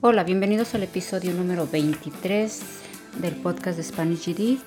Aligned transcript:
Hola, 0.00 0.22
bienvenidos 0.22 0.76
al 0.76 0.84
episodio 0.84 1.34
número 1.34 1.66
23 1.66 2.62
del 3.20 3.34
podcast 3.34 3.76
de 3.76 3.82
Spanish 3.82 4.28
GD. 4.28 4.58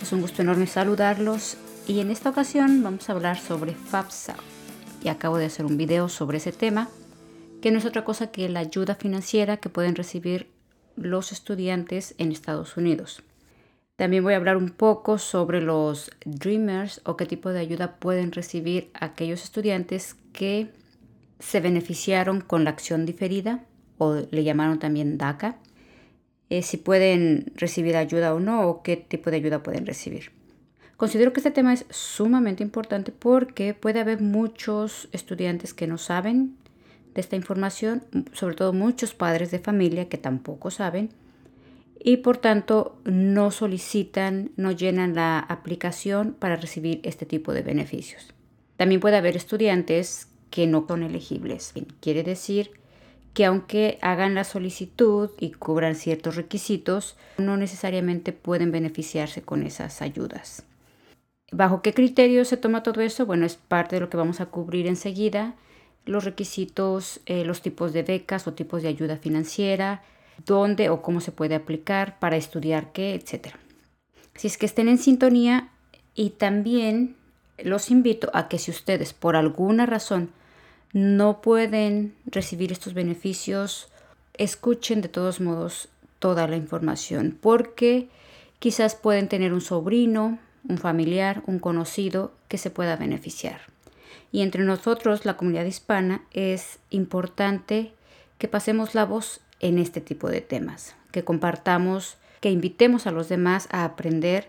Es 0.00 0.12
un 0.14 0.22
gusto 0.22 0.40
enorme 0.40 0.66
saludarlos 0.66 1.58
y 1.86 2.00
en 2.00 2.10
esta 2.10 2.30
ocasión 2.30 2.82
vamos 2.82 3.06
a 3.06 3.12
hablar 3.12 3.38
sobre 3.38 3.74
FAFSA. 3.74 4.34
Y 5.04 5.08
acabo 5.08 5.36
de 5.36 5.44
hacer 5.44 5.66
un 5.66 5.76
video 5.76 6.08
sobre 6.08 6.38
ese 6.38 6.52
tema, 6.52 6.88
que 7.60 7.70
no 7.70 7.76
es 7.76 7.84
otra 7.84 8.06
cosa 8.06 8.32
que 8.32 8.48
la 8.48 8.60
ayuda 8.60 8.94
financiera 8.94 9.58
que 9.58 9.68
pueden 9.68 9.94
recibir 9.94 10.48
los 10.96 11.32
estudiantes 11.32 12.14
en 12.16 12.32
Estados 12.32 12.78
Unidos. 12.78 13.22
También 13.96 14.24
voy 14.24 14.32
a 14.32 14.38
hablar 14.38 14.56
un 14.56 14.70
poco 14.70 15.18
sobre 15.18 15.60
los 15.60 16.10
Dreamers 16.24 17.02
o 17.04 17.18
qué 17.18 17.26
tipo 17.26 17.50
de 17.50 17.60
ayuda 17.60 17.96
pueden 17.96 18.32
recibir 18.32 18.90
aquellos 18.94 19.44
estudiantes 19.44 20.16
que 20.32 20.72
se 21.40 21.60
beneficiaron 21.60 22.40
con 22.40 22.64
la 22.64 22.70
acción 22.70 23.04
diferida 23.04 23.66
o 24.02 24.26
le 24.30 24.44
llamaron 24.44 24.78
también 24.78 25.18
DACA, 25.18 25.56
eh, 26.50 26.62
si 26.62 26.76
pueden 26.76 27.52
recibir 27.54 27.96
ayuda 27.96 28.34
o 28.34 28.40
no 28.40 28.66
o 28.68 28.82
qué 28.82 28.96
tipo 28.96 29.30
de 29.30 29.36
ayuda 29.36 29.62
pueden 29.62 29.86
recibir. 29.86 30.32
Considero 30.96 31.32
que 31.32 31.40
este 31.40 31.50
tema 31.50 31.72
es 31.72 31.86
sumamente 31.90 32.62
importante 32.62 33.10
porque 33.10 33.74
puede 33.74 34.00
haber 34.00 34.20
muchos 34.20 35.08
estudiantes 35.12 35.74
que 35.74 35.86
no 35.86 35.98
saben 35.98 36.56
de 37.14 37.20
esta 37.20 37.36
información, 37.36 38.04
sobre 38.32 38.54
todo 38.54 38.72
muchos 38.72 39.14
padres 39.14 39.50
de 39.50 39.58
familia 39.58 40.08
que 40.08 40.18
tampoco 40.18 40.70
saben 40.70 41.10
y 41.98 42.18
por 42.18 42.36
tanto 42.36 42.98
no 43.04 43.50
solicitan, 43.50 44.50
no 44.56 44.72
llenan 44.72 45.14
la 45.14 45.38
aplicación 45.38 46.34
para 46.38 46.56
recibir 46.56 47.00
este 47.04 47.26
tipo 47.26 47.52
de 47.52 47.62
beneficios. 47.62 48.34
También 48.76 49.00
puede 49.00 49.16
haber 49.16 49.36
estudiantes 49.36 50.28
que 50.50 50.66
no 50.66 50.84
son 50.86 51.02
elegibles. 51.02 51.72
Quiere 52.00 52.22
decir 52.22 52.81
que 53.34 53.44
aunque 53.44 53.98
hagan 54.02 54.34
la 54.34 54.44
solicitud 54.44 55.30
y 55.38 55.52
cubran 55.52 55.94
ciertos 55.94 56.36
requisitos, 56.36 57.16
no 57.38 57.56
necesariamente 57.56 58.32
pueden 58.32 58.72
beneficiarse 58.72 59.42
con 59.42 59.62
esas 59.62 60.02
ayudas. 60.02 60.64
¿Bajo 61.50 61.82
qué 61.82 61.92
criterios 61.92 62.48
se 62.48 62.56
toma 62.56 62.82
todo 62.82 63.00
eso? 63.00 63.26
Bueno, 63.26 63.44
es 63.46 63.56
parte 63.56 63.96
de 63.96 64.00
lo 64.00 64.08
que 64.08 64.16
vamos 64.16 64.40
a 64.40 64.46
cubrir 64.46 64.86
enseguida. 64.86 65.54
Los 66.04 66.24
requisitos, 66.24 67.20
eh, 67.26 67.44
los 67.44 67.62
tipos 67.62 67.92
de 67.92 68.02
becas 68.02 68.46
o 68.46 68.54
tipos 68.54 68.82
de 68.82 68.88
ayuda 68.88 69.16
financiera, 69.16 70.02
dónde 70.46 70.88
o 70.88 71.02
cómo 71.02 71.20
se 71.20 71.32
puede 71.32 71.54
aplicar 71.54 72.18
para 72.18 72.36
estudiar 72.36 72.92
qué, 72.92 73.14
etc. 73.14 73.54
Si 74.34 74.46
es 74.46 74.58
que 74.58 74.66
estén 74.66 74.88
en 74.88 74.98
sintonía 74.98 75.70
y 76.14 76.30
también 76.30 77.16
los 77.58 77.90
invito 77.90 78.30
a 78.32 78.48
que 78.48 78.58
si 78.58 78.70
ustedes 78.70 79.12
por 79.12 79.36
alguna 79.36 79.86
razón 79.86 80.30
no 80.92 81.40
pueden 81.40 82.14
recibir 82.26 82.72
estos 82.72 82.94
beneficios, 82.94 83.88
escuchen 84.34 85.00
de 85.00 85.08
todos 85.08 85.40
modos 85.40 85.88
toda 86.18 86.46
la 86.46 86.56
información 86.56 87.36
porque 87.40 88.08
quizás 88.58 88.94
pueden 88.94 89.28
tener 89.28 89.52
un 89.52 89.60
sobrino, 89.60 90.38
un 90.68 90.78
familiar, 90.78 91.42
un 91.46 91.58
conocido 91.58 92.32
que 92.48 92.58
se 92.58 92.70
pueda 92.70 92.96
beneficiar. 92.96 93.60
Y 94.30 94.42
entre 94.42 94.64
nosotros, 94.64 95.24
la 95.24 95.36
comunidad 95.36 95.64
hispana, 95.64 96.22
es 96.32 96.78
importante 96.90 97.92
que 98.38 98.48
pasemos 98.48 98.94
la 98.94 99.04
voz 99.04 99.40
en 99.60 99.78
este 99.78 100.00
tipo 100.00 100.28
de 100.28 100.40
temas, 100.40 100.94
que 101.10 101.24
compartamos, 101.24 102.16
que 102.40 102.50
invitemos 102.50 103.06
a 103.06 103.10
los 103.10 103.28
demás 103.28 103.68
a 103.70 103.84
aprender, 103.84 104.48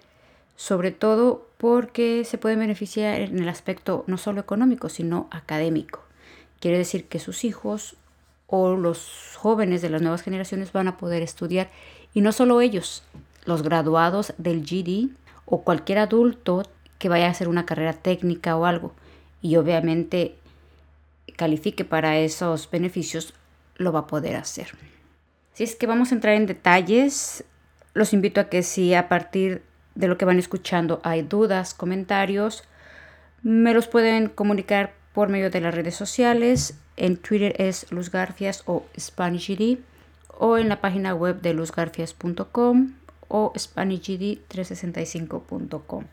sobre 0.56 0.92
todo 0.92 1.48
porque 1.58 2.24
se 2.26 2.38
pueden 2.38 2.60
beneficiar 2.60 3.22
en 3.22 3.40
el 3.40 3.50
aspecto 3.50 4.04
no 4.08 4.18
solo 4.18 4.42
económico, 4.42 4.90
sino 4.90 5.28
académico. 5.32 6.04
Quiere 6.64 6.78
decir 6.78 7.09
que 7.09 7.19
sus 7.19 7.44
hijos 7.44 7.97
o 8.47 8.78
los 8.78 9.33
jóvenes 9.36 9.81
de 9.81 9.89
las 9.89 10.02
nuevas 10.02 10.22
generaciones 10.22 10.72
van 10.72 10.88
a 10.88 10.95
poder 10.95 11.22
estudiar. 11.22 11.69
Y 12.14 12.22
no 12.22 12.31
solo 12.31 12.61
ellos, 12.61 13.03
los 13.44 13.64
graduados 13.64 14.33
del 14.38 14.64
GD 14.64 15.09
o 15.44 15.64
cualquier 15.66 15.97
adulto 15.97 16.64
que 17.00 17.09
vaya 17.09 17.28
a 17.28 17.31
hacer 17.31 17.50
una 17.50 17.66
carrera 17.66 17.91
técnica 17.91 18.56
o 18.56 18.63
algo. 18.63 18.94
Y 19.41 19.57
obviamente 19.57 20.35
califique 21.35 21.84
para 21.84 22.18
esos 22.19 22.72
beneficios, 22.72 23.34
lo 23.75 23.91
va 23.91 24.00
a 24.00 24.07
poder 24.07 24.38
hacer. 24.38 24.69
Si 25.52 25.66
es 25.66 25.75
que 25.75 25.85
vamos 25.85 26.13
a 26.13 26.16
entrar 26.16 26.35
en 26.35 26.46
detalles, 26.46 27.44
los 27.94 28.13
invito 28.13 28.40
a 28.40 28.46
que 28.46 28.63
si 28.63 28.94
a 28.94 29.09
partir 29.09 29.63
de 29.96 30.07
lo 30.07 30.18
que 30.18 30.23
van 30.23 30.40
escuchando 30.40 31.02
hay 31.03 31.23
dudas, 31.23 31.73
comentarios, 31.73 32.63
me 33.41 33.73
los 33.73 33.90
pueden 33.90 34.29
comunicar 34.29 35.03
por 35.13 35.29
medio 35.29 35.50
de 35.50 35.62
las 35.62 35.74
redes 35.74 35.96
sociales. 35.96 36.75
En 36.97 37.16
Twitter 37.18 37.56
es 37.59 37.90
Luz 37.91 38.12
Garfias 38.12 38.63
o 38.66 38.85
SpanishGD 39.00 39.79
o 40.38 40.57
en 40.57 40.68
la 40.69 40.81
página 40.81 41.16
web 41.16 41.41
de 41.41 41.53
luzgarfias.com 41.53 42.94
o 43.28 43.53
SpanishGD365.com. 43.53 46.06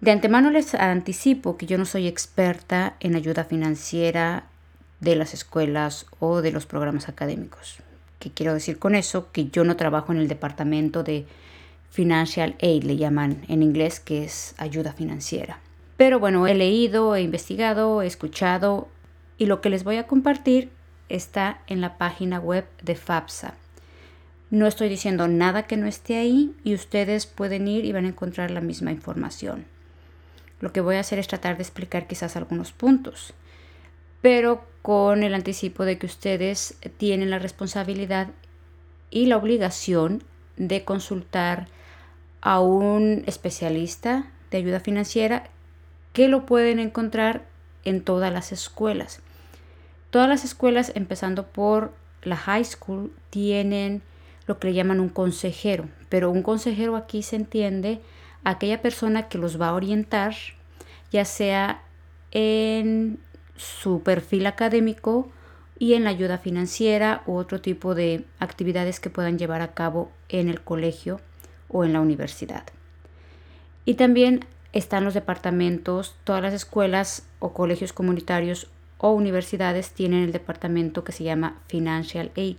De 0.00 0.12
antemano 0.12 0.50
les 0.50 0.74
anticipo 0.74 1.56
que 1.56 1.66
yo 1.66 1.76
no 1.76 1.84
soy 1.84 2.06
experta 2.06 2.94
en 3.00 3.16
ayuda 3.16 3.42
financiera 3.44 4.44
de 5.00 5.16
las 5.16 5.34
escuelas 5.34 6.06
o 6.20 6.40
de 6.40 6.52
los 6.52 6.66
programas 6.66 7.08
académicos. 7.08 7.78
¿Qué 8.20 8.30
quiero 8.30 8.54
decir 8.54 8.78
con 8.78 8.94
eso? 8.94 9.32
Que 9.32 9.48
yo 9.48 9.64
no 9.64 9.76
trabajo 9.76 10.12
en 10.12 10.18
el 10.18 10.28
departamento 10.28 11.02
de 11.02 11.26
Financial 11.90 12.54
Aid, 12.60 12.84
le 12.84 12.96
llaman 12.96 13.44
en 13.48 13.62
inglés, 13.62 13.98
que 13.98 14.24
es 14.24 14.54
ayuda 14.58 14.92
financiera. 14.92 15.58
Pero 15.98 16.20
bueno, 16.20 16.46
he 16.46 16.54
leído, 16.54 17.16
he 17.16 17.22
investigado, 17.22 18.02
he 18.02 18.06
escuchado 18.06 18.88
y 19.36 19.46
lo 19.46 19.60
que 19.60 19.68
les 19.68 19.82
voy 19.82 19.96
a 19.96 20.06
compartir 20.06 20.70
está 21.08 21.60
en 21.66 21.80
la 21.80 21.98
página 21.98 22.38
web 22.38 22.66
de 22.80 22.94
FAPSA. 22.94 23.54
No 24.48 24.68
estoy 24.68 24.88
diciendo 24.88 25.26
nada 25.26 25.66
que 25.66 25.76
no 25.76 25.88
esté 25.88 26.16
ahí 26.16 26.54
y 26.62 26.74
ustedes 26.74 27.26
pueden 27.26 27.66
ir 27.66 27.84
y 27.84 27.90
van 27.90 28.04
a 28.04 28.10
encontrar 28.10 28.52
la 28.52 28.60
misma 28.60 28.92
información. 28.92 29.66
Lo 30.60 30.72
que 30.72 30.80
voy 30.80 30.94
a 30.94 31.00
hacer 31.00 31.18
es 31.18 31.26
tratar 31.26 31.56
de 31.56 31.64
explicar 31.64 32.06
quizás 32.06 32.36
algunos 32.36 32.70
puntos, 32.70 33.34
pero 34.22 34.64
con 34.82 35.24
el 35.24 35.34
anticipo 35.34 35.84
de 35.84 35.98
que 35.98 36.06
ustedes 36.06 36.78
tienen 36.96 37.30
la 37.30 37.40
responsabilidad 37.40 38.28
y 39.10 39.26
la 39.26 39.36
obligación 39.36 40.22
de 40.56 40.84
consultar 40.84 41.66
a 42.40 42.60
un 42.60 43.24
especialista 43.26 44.30
de 44.52 44.58
ayuda 44.58 44.78
financiera 44.78 45.50
que 46.18 46.26
lo 46.26 46.46
pueden 46.46 46.80
encontrar 46.80 47.44
en 47.84 48.02
todas 48.02 48.32
las 48.32 48.50
escuelas. 48.50 49.20
Todas 50.10 50.28
las 50.28 50.44
escuelas, 50.44 50.90
empezando 50.96 51.46
por 51.46 51.92
la 52.24 52.34
high 52.34 52.64
school, 52.64 53.12
tienen 53.30 54.02
lo 54.48 54.58
que 54.58 54.66
le 54.66 54.74
llaman 54.74 54.98
un 54.98 55.10
consejero, 55.10 55.88
pero 56.08 56.32
un 56.32 56.42
consejero 56.42 56.96
aquí 56.96 57.22
se 57.22 57.36
entiende 57.36 58.00
aquella 58.42 58.82
persona 58.82 59.28
que 59.28 59.38
los 59.38 59.60
va 59.60 59.68
a 59.68 59.74
orientar, 59.74 60.34
ya 61.12 61.24
sea 61.24 61.84
en 62.32 63.20
su 63.54 64.02
perfil 64.02 64.48
académico 64.48 65.30
y 65.78 65.94
en 65.94 66.02
la 66.02 66.10
ayuda 66.10 66.38
financiera 66.38 67.22
u 67.26 67.36
otro 67.36 67.60
tipo 67.60 67.94
de 67.94 68.24
actividades 68.40 68.98
que 68.98 69.08
puedan 69.08 69.38
llevar 69.38 69.60
a 69.60 69.72
cabo 69.72 70.10
en 70.28 70.48
el 70.48 70.62
colegio 70.62 71.20
o 71.68 71.84
en 71.84 71.92
la 71.92 72.00
universidad. 72.00 72.64
Y 73.84 73.94
también 73.94 74.44
están 74.72 75.04
los 75.04 75.14
departamentos, 75.14 76.16
todas 76.24 76.42
las 76.42 76.54
escuelas 76.54 77.26
o 77.38 77.52
colegios 77.52 77.92
comunitarios 77.92 78.68
o 78.98 79.12
universidades 79.12 79.92
tienen 79.92 80.24
el 80.24 80.32
departamento 80.32 81.04
que 81.04 81.12
se 81.12 81.24
llama 81.24 81.58
Financial 81.68 82.30
Aid. 82.36 82.56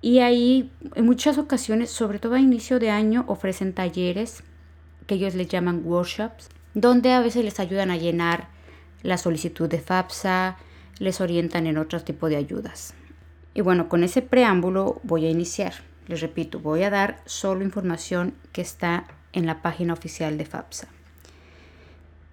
Y 0.00 0.20
ahí 0.20 0.70
en 0.94 1.04
muchas 1.04 1.38
ocasiones, 1.38 1.90
sobre 1.90 2.18
todo 2.18 2.34
a 2.34 2.40
inicio 2.40 2.78
de 2.78 2.90
año, 2.90 3.24
ofrecen 3.26 3.72
talleres 3.72 4.44
que 5.06 5.16
ellos 5.16 5.34
les 5.34 5.48
llaman 5.48 5.82
workshops, 5.84 6.48
donde 6.74 7.12
a 7.12 7.20
veces 7.20 7.44
les 7.44 7.58
ayudan 7.58 7.90
a 7.90 7.96
llenar 7.96 8.48
la 9.02 9.18
solicitud 9.18 9.68
de 9.68 9.80
FAPSA, 9.80 10.56
les 10.98 11.20
orientan 11.20 11.66
en 11.66 11.78
otro 11.78 12.00
tipo 12.00 12.28
de 12.28 12.36
ayudas. 12.36 12.94
Y 13.54 13.60
bueno, 13.60 13.88
con 13.88 14.04
ese 14.04 14.22
preámbulo 14.22 15.00
voy 15.02 15.26
a 15.26 15.30
iniciar. 15.30 15.74
Les 16.06 16.20
repito, 16.20 16.60
voy 16.60 16.84
a 16.84 16.90
dar 16.90 17.20
solo 17.26 17.64
información 17.64 18.34
que 18.52 18.60
está 18.60 19.06
en 19.32 19.46
la 19.46 19.62
página 19.62 19.92
oficial 19.92 20.38
de 20.38 20.44
FAPSA. 20.44 20.88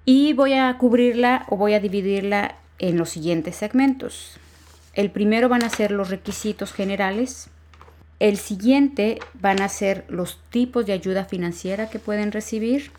Y 0.06 0.34
voy 0.34 0.54
a 0.54 0.78
cubrirla 0.78 1.46
o 1.50 1.58
voy 1.58 1.74
a 1.74 1.80
dividirla 1.80 2.56
en 2.80 2.98
los 2.98 3.10
siguientes 3.10 3.56
segmentos. 3.56 4.38
El 4.94 5.12
primero 5.12 5.50
van 5.50 5.64
a 5.64 5.70
ser 5.70 5.92
los 5.92 6.10
requisitos 6.10 6.74
generales. 6.74 7.50
El 8.20 8.38
siguiente 8.38 9.20
van 9.34 9.62
a 9.62 9.70
ser 9.70 10.06
los 10.08 10.40
tipos 10.50 10.86
de 10.86 10.94
ayuda 10.94 11.26
financiera 11.26 11.90
que 11.90 12.00
pueden 12.00 12.32
recibir. 12.32 12.92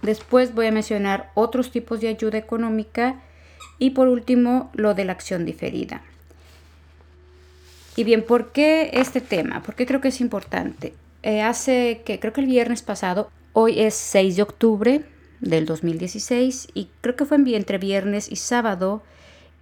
Después 0.00 0.54
voy 0.54 0.66
a 0.66 0.72
mencionar 0.72 1.30
otros 1.34 1.70
tipos 1.70 2.00
de 2.00 2.08
ayuda 2.08 2.38
económica 2.38 3.20
y 3.78 3.90
por 3.90 4.08
último 4.08 4.70
lo 4.74 4.94
de 4.94 5.04
la 5.04 5.12
acción 5.12 5.44
diferida. 5.44 6.02
Y 7.94 8.04
bien, 8.04 8.22
¿por 8.22 8.52
qué 8.52 8.90
este 8.94 9.20
tema? 9.20 9.62
Porque 9.62 9.86
creo 9.86 10.00
que 10.00 10.08
es 10.08 10.20
importante. 10.20 10.94
Eh, 11.22 11.40
hace 11.40 12.02
que 12.04 12.18
creo 12.18 12.32
que 12.32 12.40
el 12.40 12.48
viernes 12.48 12.82
pasado, 12.82 13.30
hoy 13.52 13.80
es 13.80 13.94
6 13.94 14.36
de 14.36 14.42
octubre 14.42 15.04
del 15.40 15.66
2016 15.66 16.68
y 16.74 16.88
creo 17.00 17.14
que 17.14 17.26
fue 17.26 17.36
entre 17.36 17.78
viernes 17.78 18.30
y 18.30 18.36
sábado 18.36 19.02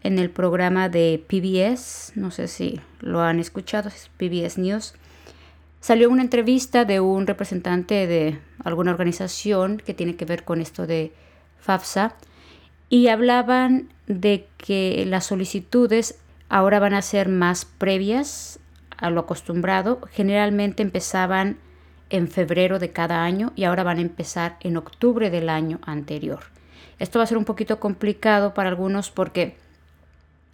en 0.03 0.19
el 0.19 0.31
programa 0.31 0.89
de 0.89 1.23
PBS, 1.29 2.12
no 2.15 2.31
sé 2.31 2.49
si 2.49 2.81
lo 3.01 3.21
han 3.21 3.41
escuchado, 3.41 3.89
es 3.91 4.11
PBS 4.17 4.57
News, 4.57 4.95
salió 5.81 6.09
una 6.09 6.23
entrevista 6.23 6.87
de 6.87 7.01
un 7.01 7.27
representante 7.27 8.06
de 8.06 8.39
alguna 8.65 8.93
organización 8.93 9.83
que 9.85 9.93
tiene 9.93 10.17
que 10.17 10.25
ver 10.25 10.45
con 10.45 10.63
esto 10.63 10.87
de 10.87 11.13
FAFSA 11.59 12.15
y 12.89 13.09
hablaban 13.09 13.91
de 14.06 14.47
que 14.56 15.05
las 15.06 15.27
solicitudes 15.27 16.19
ahora 16.49 16.81
van 16.81 16.95
a 16.95 17.03
ser 17.03 17.29
más 17.29 17.67
previas 17.67 18.60
a 19.00 19.11
lo 19.11 19.20
acostumbrado. 19.20 20.00
Generalmente 20.12 20.82
empezaban 20.82 21.58
en 22.11 22.29
febrero 22.29 22.79
de 22.79 22.91
cada 22.91 23.25
año 23.25 23.52
y 23.56 23.64
ahora 23.64 23.82
van 23.82 23.99
a 23.99 24.02
empezar 24.02 24.56
en 24.61 24.76
octubre 24.76 25.31
del 25.31 25.49
año 25.49 25.81
anterior. 25.85 26.41
Esto 26.99 27.19
va 27.19 27.25
a 27.25 27.26
ser 27.26 27.38
un 27.38 27.44
poquito 27.44 27.81
complicado 27.81 28.52
para 28.52 28.69
algunos 28.69 29.11
porque, 29.11 29.56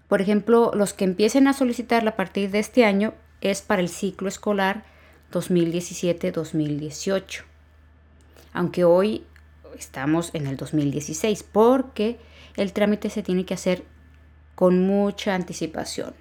por 0.08 0.20
ejemplo, 0.20 0.70
los 0.74 0.94
que 0.94 1.04
empiecen 1.04 1.48
a 1.48 1.52
solicitar 1.52 2.06
a 2.06 2.16
partir 2.16 2.50
de 2.50 2.60
este 2.60 2.84
año 2.84 3.14
es 3.40 3.62
para 3.62 3.82
el 3.82 3.88
ciclo 3.88 4.28
escolar 4.28 4.84
2017-2018. 5.32 7.42
Aunque 8.52 8.84
hoy 8.84 9.24
estamos 9.76 10.30
en 10.34 10.46
el 10.46 10.56
2016 10.56 11.42
porque 11.42 12.18
el 12.56 12.72
trámite 12.72 13.10
se 13.10 13.22
tiene 13.22 13.44
que 13.44 13.54
hacer 13.54 13.84
con 14.54 14.86
mucha 14.86 15.34
anticipación. 15.34 16.14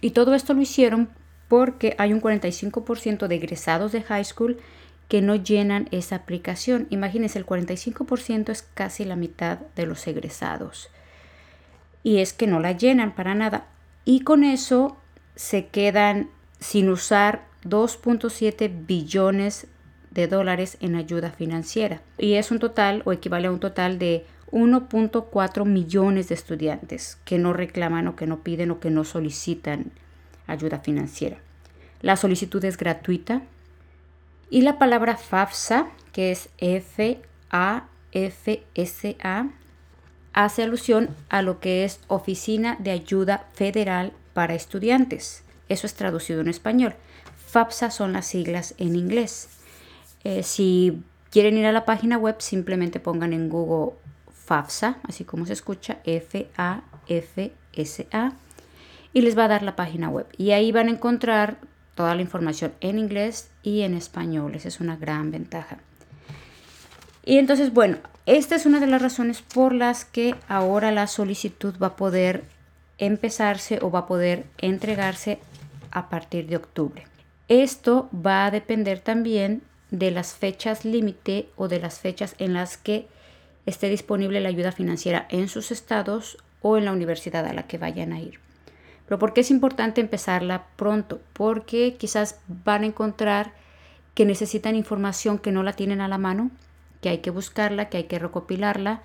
Y 0.00 0.10
todo 0.10 0.34
esto 0.34 0.54
lo 0.54 0.62
hicieron 0.62 1.10
porque 1.52 1.94
hay 1.98 2.14
un 2.14 2.22
45% 2.22 3.26
de 3.26 3.34
egresados 3.34 3.92
de 3.92 4.00
high 4.00 4.24
school 4.24 4.56
que 5.06 5.20
no 5.20 5.36
llenan 5.36 5.86
esa 5.90 6.16
aplicación. 6.16 6.86
Imagínense, 6.88 7.38
el 7.38 7.44
45% 7.44 8.48
es 8.48 8.62
casi 8.62 9.04
la 9.04 9.16
mitad 9.16 9.58
de 9.76 9.84
los 9.84 10.06
egresados. 10.06 10.88
Y 12.02 12.20
es 12.20 12.32
que 12.32 12.46
no 12.46 12.58
la 12.58 12.72
llenan 12.72 13.14
para 13.14 13.34
nada. 13.34 13.66
Y 14.06 14.20
con 14.20 14.44
eso 14.44 14.96
se 15.36 15.66
quedan 15.66 16.30
sin 16.58 16.88
usar 16.88 17.44
2.7 17.64 18.86
billones 18.86 19.66
de 20.10 20.28
dólares 20.28 20.78
en 20.80 20.96
ayuda 20.96 21.32
financiera. 21.32 22.00
Y 22.16 22.36
es 22.36 22.50
un 22.50 22.60
total 22.60 23.02
o 23.04 23.12
equivale 23.12 23.48
a 23.48 23.52
un 23.52 23.60
total 23.60 23.98
de 23.98 24.24
1.4 24.52 25.66
millones 25.66 26.30
de 26.30 26.34
estudiantes 26.34 27.18
que 27.26 27.36
no 27.36 27.52
reclaman 27.52 28.08
o 28.08 28.16
que 28.16 28.26
no 28.26 28.42
piden 28.42 28.70
o 28.70 28.80
que 28.80 28.88
no 28.88 29.04
solicitan 29.04 29.92
ayuda 30.46 30.78
financiera. 30.78 31.38
La 32.00 32.16
solicitud 32.16 32.64
es 32.64 32.76
gratuita 32.76 33.42
y 34.50 34.62
la 34.62 34.78
palabra 34.78 35.16
FAFSA, 35.16 35.88
que 36.12 36.30
es 36.32 36.50
F-A-F-S-A, 36.58 37.20
hace 40.32 40.62
alusión 40.62 41.14
a 41.28 41.42
lo 41.42 41.60
que 41.60 41.84
es 41.84 42.00
Oficina 42.08 42.76
de 42.80 42.90
Ayuda 42.90 43.46
Federal 43.54 44.12
para 44.34 44.54
Estudiantes. 44.54 45.44
Eso 45.68 45.86
es 45.86 45.94
traducido 45.94 46.40
en 46.40 46.48
español. 46.48 46.94
FAFSA 47.46 47.90
son 47.90 48.12
las 48.12 48.26
siglas 48.26 48.74
en 48.78 48.96
inglés. 48.96 49.48
Eh, 50.24 50.42
si 50.42 51.02
quieren 51.30 51.56
ir 51.56 51.66
a 51.66 51.72
la 51.72 51.84
página 51.84 52.18
web, 52.18 52.36
simplemente 52.40 52.98
pongan 53.00 53.32
en 53.32 53.48
Google 53.48 53.94
FAFSA, 54.46 54.98
así 55.04 55.24
como 55.24 55.46
se 55.46 55.52
escucha, 55.52 55.98
F-A-F-S-A, 56.04 56.82
y 59.12 59.22
les 59.22 59.36
va 59.36 59.44
a 59.44 59.48
dar 59.48 59.62
la 59.62 59.76
página 59.76 60.08
web. 60.08 60.26
Y 60.36 60.52
ahí 60.52 60.72
van 60.72 60.88
a 60.88 60.92
encontrar 60.92 61.58
toda 61.94 62.14
la 62.14 62.22
información 62.22 62.72
en 62.80 62.98
inglés 62.98 63.50
y 63.62 63.82
en 63.82 63.94
español. 63.94 64.54
Esa 64.54 64.68
es 64.68 64.80
una 64.80 64.96
gran 64.96 65.30
ventaja. 65.30 65.78
Y 67.24 67.38
entonces, 67.38 67.72
bueno, 67.72 67.98
esta 68.26 68.56
es 68.56 68.66
una 68.66 68.80
de 68.80 68.86
las 68.86 69.02
razones 69.02 69.42
por 69.42 69.74
las 69.74 70.04
que 70.04 70.34
ahora 70.48 70.90
la 70.90 71.06
solicitud 71.06 71.74
va 71.80 71.88
a 71.88 71.96
poder 71.96 72.44
empezarse 72.98 73.78
o 73.82 73.90
va 73.90 74.00
a 74.00 74.06
poder 74.06 74.46
entregarse 74.58 75.38
a 75.90 76.08
partir 76.08 76.46
de 76.46 76.56
octubre. 76.56 77.06
Esto 77.48 78.08
va 78.14 78.46
a 78.46 78.50
depender 78.50 79.00
también 79.00 79.62
de 79.90 80.10
las 80.10 80.34
fechas 80.34 80.84
límite 80.84 81.48
o 81.56 81.68
de 81.68 81.80
las 81.80 82.00
fechas 82.00 82.34
en 82.38 82.54
las 82.54 82.76
que 82.76 83.06
esté 83.66 83.88
disponible 83.88 84.40
la 84.40 84.48
ayuda 84.48 84.72
financiera 84.72 85.26
en 85.28 85.48
sus 85.48 85.70
estados 85.70 86.38
o 86.62 86.78
en 86.78 86.84
la 86.84 86.92
universidad 86.92 87.46
a 87.46 87.52
la 87.52 87.66
que 87.66 87.78
vayan 87.78 88.12
a 88.12 88.20
ir. 88.20 88.41
Pero 89.12 89.18
¿por 89.18 89.34
qué 89.34 89.42
es 89.42 89.50
importante 89.50 90.00
empezarla 90.00 90.64
pronto? 90.76 91.20
Porque 91.34 91.96
quizás 91.98 92.38
van 92.64 92.82
a 92.82 92.86
encontrar 92.86 93.52
que 94.14 94.24
necesitan 94.24 94.74
información 94.74 95.38
que 95.38 95.52
no 95.52 95.62
la 95.62 95.74
tienen 95.74 96.00
a 96.00 96.08
la 96.08 96.16
mano, 96.16 96.50
que 97.02 97.10
hay 97.10 97.18
que 97.18 97.28
buscarla, 97.28 97.90
que 97.90 97.98
hay 97.98 98.04
que 98.04 98.18
recopilarla, 98.18 99.02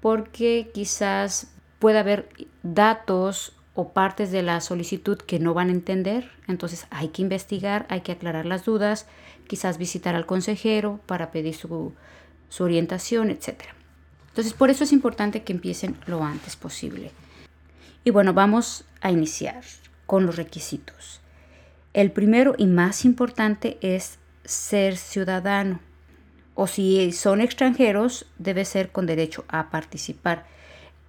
porque 0.00 0.70
quizás 0.72 1.48
puede 1.80 1.98
haber 1.98 2.30
datos 2.62 3.52
o 3.74 3.90
partes 3.90 4.32
de 4.32 4.40
la 4.40 4.58
solicitud 4.62 5.18
que 5.18 5.38
no 5.38 5.52
van 5.52 5.68
a 5.68 5.72
entender, 5.72 6.30
entonces 6.48 6.86
hay 6.88 7.08
que 7.08 7.20
investigar, 7.20 7.84
hay 7.90 8.00
que 8.00 8.12
aclarar 8.12 8.46
las 8.46 8.64
dudas, 8.64 9.06
quizás 9.48 9.76
visitar 9.76 10.14
al 10.14 10.24
consejero 10.24 10.98
para 11.04 11.30
pedir 11.30 11.54
su, 11.54 11.92
su 12.48 12.64
orientación, 12.64 13.28
etc. 13.28 13.64
Entonces 14.28 14.54
por 14.54 14.70
eso 14.70 14.84
es 14.84 14.92
importante 14.92 15.42
que 15.42 15.52
empiecen 15.52 15.98
lo 16.06 16.24
antes 16.24 16.56
posible. 16.56 17.10
Y 18.04 18.10
bueno, 18.10 18.34
vamos 18.34 18.84
a 19.00 19.10
iniciar 19.10 19.62
con 20.06 20.26
los 20.26 20.36
requisitos. 20.36 21.20
El 21.94 22.10
primero 22.10 22.54
y 22.58 22.66
más 22.66 23.04
importante 23.04 23.78
es 23.80 24.18
ser 24.44 24.96
ciudadano. 24.96 25.80
O 26.54 26.66
si 26.66 27.12
son 27.12 27.40
extranjeros, 27.40 28.26
debe 28.38 28.64
ser 28.64 28.90
con 28.90 29.06
derecho 29.06 29.44
a 29.48 29.70
participar. 29.70 30.46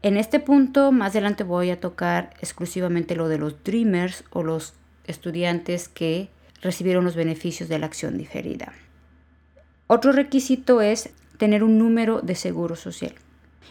En 0.01 0.18
este 0.18 0.40
punto, 0.40 0.92
más 0.92 1.12
adelante 1.12 1.44
voy 1.44 1.72
a 1.72 1.80
tocar 1.80 2.31
exclusivamente 2.40 3.16
lo 3.16 3.28
de 3.28 3.38
los 3.38 3.63
Dreamers 3.63 4.24
o 4.30 4.44
los 4.44 4.74
estudiantes 5.06 5.89
que 5.89 6.30
recibieron 6.62 7.04
los 7.04 7.16
beneficios 7.16 7.69
de 7.69 7.80
la 7.80 7.88
acción 7.88 8.18
diferida. 8.18 8.74
Otro 9.88 10.12
requisito 10.12 10.81
es 10.81 11.10
tener 11.38 11.63
un 11.63 11.78
número 11.78 12.22
de 12.22 12.36
seguro 12.36 12.75
social. 12.75 13.13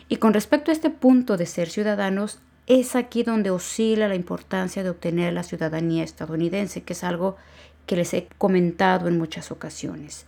Y 0.09 0.17
con 0.17 0.35
respecto 0.35 0.71
a 0.71 0.75
este 0.75 0.91
punto 0.91 1.37
de 1.37 1.47
ser 1.47 1.71
ciudadanos, 1.71 2.39
es 2.67 2.95
aquí 2.95 3.23
donde 3.23 3.51
oscila 3.51 4.09
la 4.09 4.15
importancia 4.15 4.83
de 4.83 4.91
obtener 4.91 5.33
la 5.33 5.43
ciudadanía 5.43 6.05
estadounidense, 6.05 6.83
que 6.83 6.93
es 6.93 7.05
algo 7.05 7.37
que 7.87 7.97
les 7.97 8.15
he 8.15 8.29
comentado 8.39 9.09
en 9.09 9.19
muchas 9.19 9.51
ocasiones. 9.51 10.27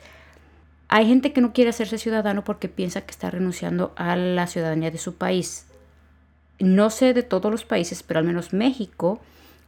Hay 0.89 1.07
gente 1.07 1.33
que 1.33 1.41
no 1.41 1.53
quiere 1.53 1.71
hacerse 1.71 1.99
ciudadano 1.99 2.45
porque 2.45 2.69
piensa 2.69 3.01
que 3.03 3.11
está 3.11 3.31
renunciando 3.31 3.93
a 3.97 4.17
la 4.17 4.47
ciudadanía 4.47 4.91
de 4.91 4.99
su 4.99 5.15
país. 5.15 5.67
No 6.59 6.91
sé 6.91 7.15
de 7.15 7.23
todos 7.23 7.51
los 7.51 7.65
países, 7.65 8.03
pero 8.03 8.21
al 8.21 8.27
menos 8.27 8.53
México 8.53 9.21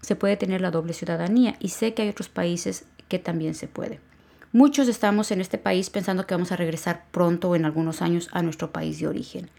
se 0.03 0.17
puede 0.17 0.37
tener 0.37 0.61
la 0.61 0.71
doble 0.71 0.93
ciudadanía 0.93 1.57
y 1.59 1.71
sé 1.71 1.95
que 1.95 2.03
hay 2.03 2.09
otros 2.09 2.29
países 2.29 2.85
que 3.09 3.19
también 3.19 3.55
se 3.55 3.69
puede. 3.69 4.01
Muchos 4.53 4.89
estamos 4.89 5.31
en 5.31 5.41
este 5.41 5.59
país 5.59 5.91
pensando 5.91 6.27
que 6.27 6.35
vamos 6.35 6.53
a 6.53 6.57
regresar 6.57 7.05
pronto 7.11 7.51
o 7.51 7.57
en 7.57 7.65
algunos 7.65 8.03
años 8.03 8.29
a 8.33 8.43
nuestro 8.43 8.73
país 8.73 9.01
de 9.01 9.09
origen, 9.09 9.51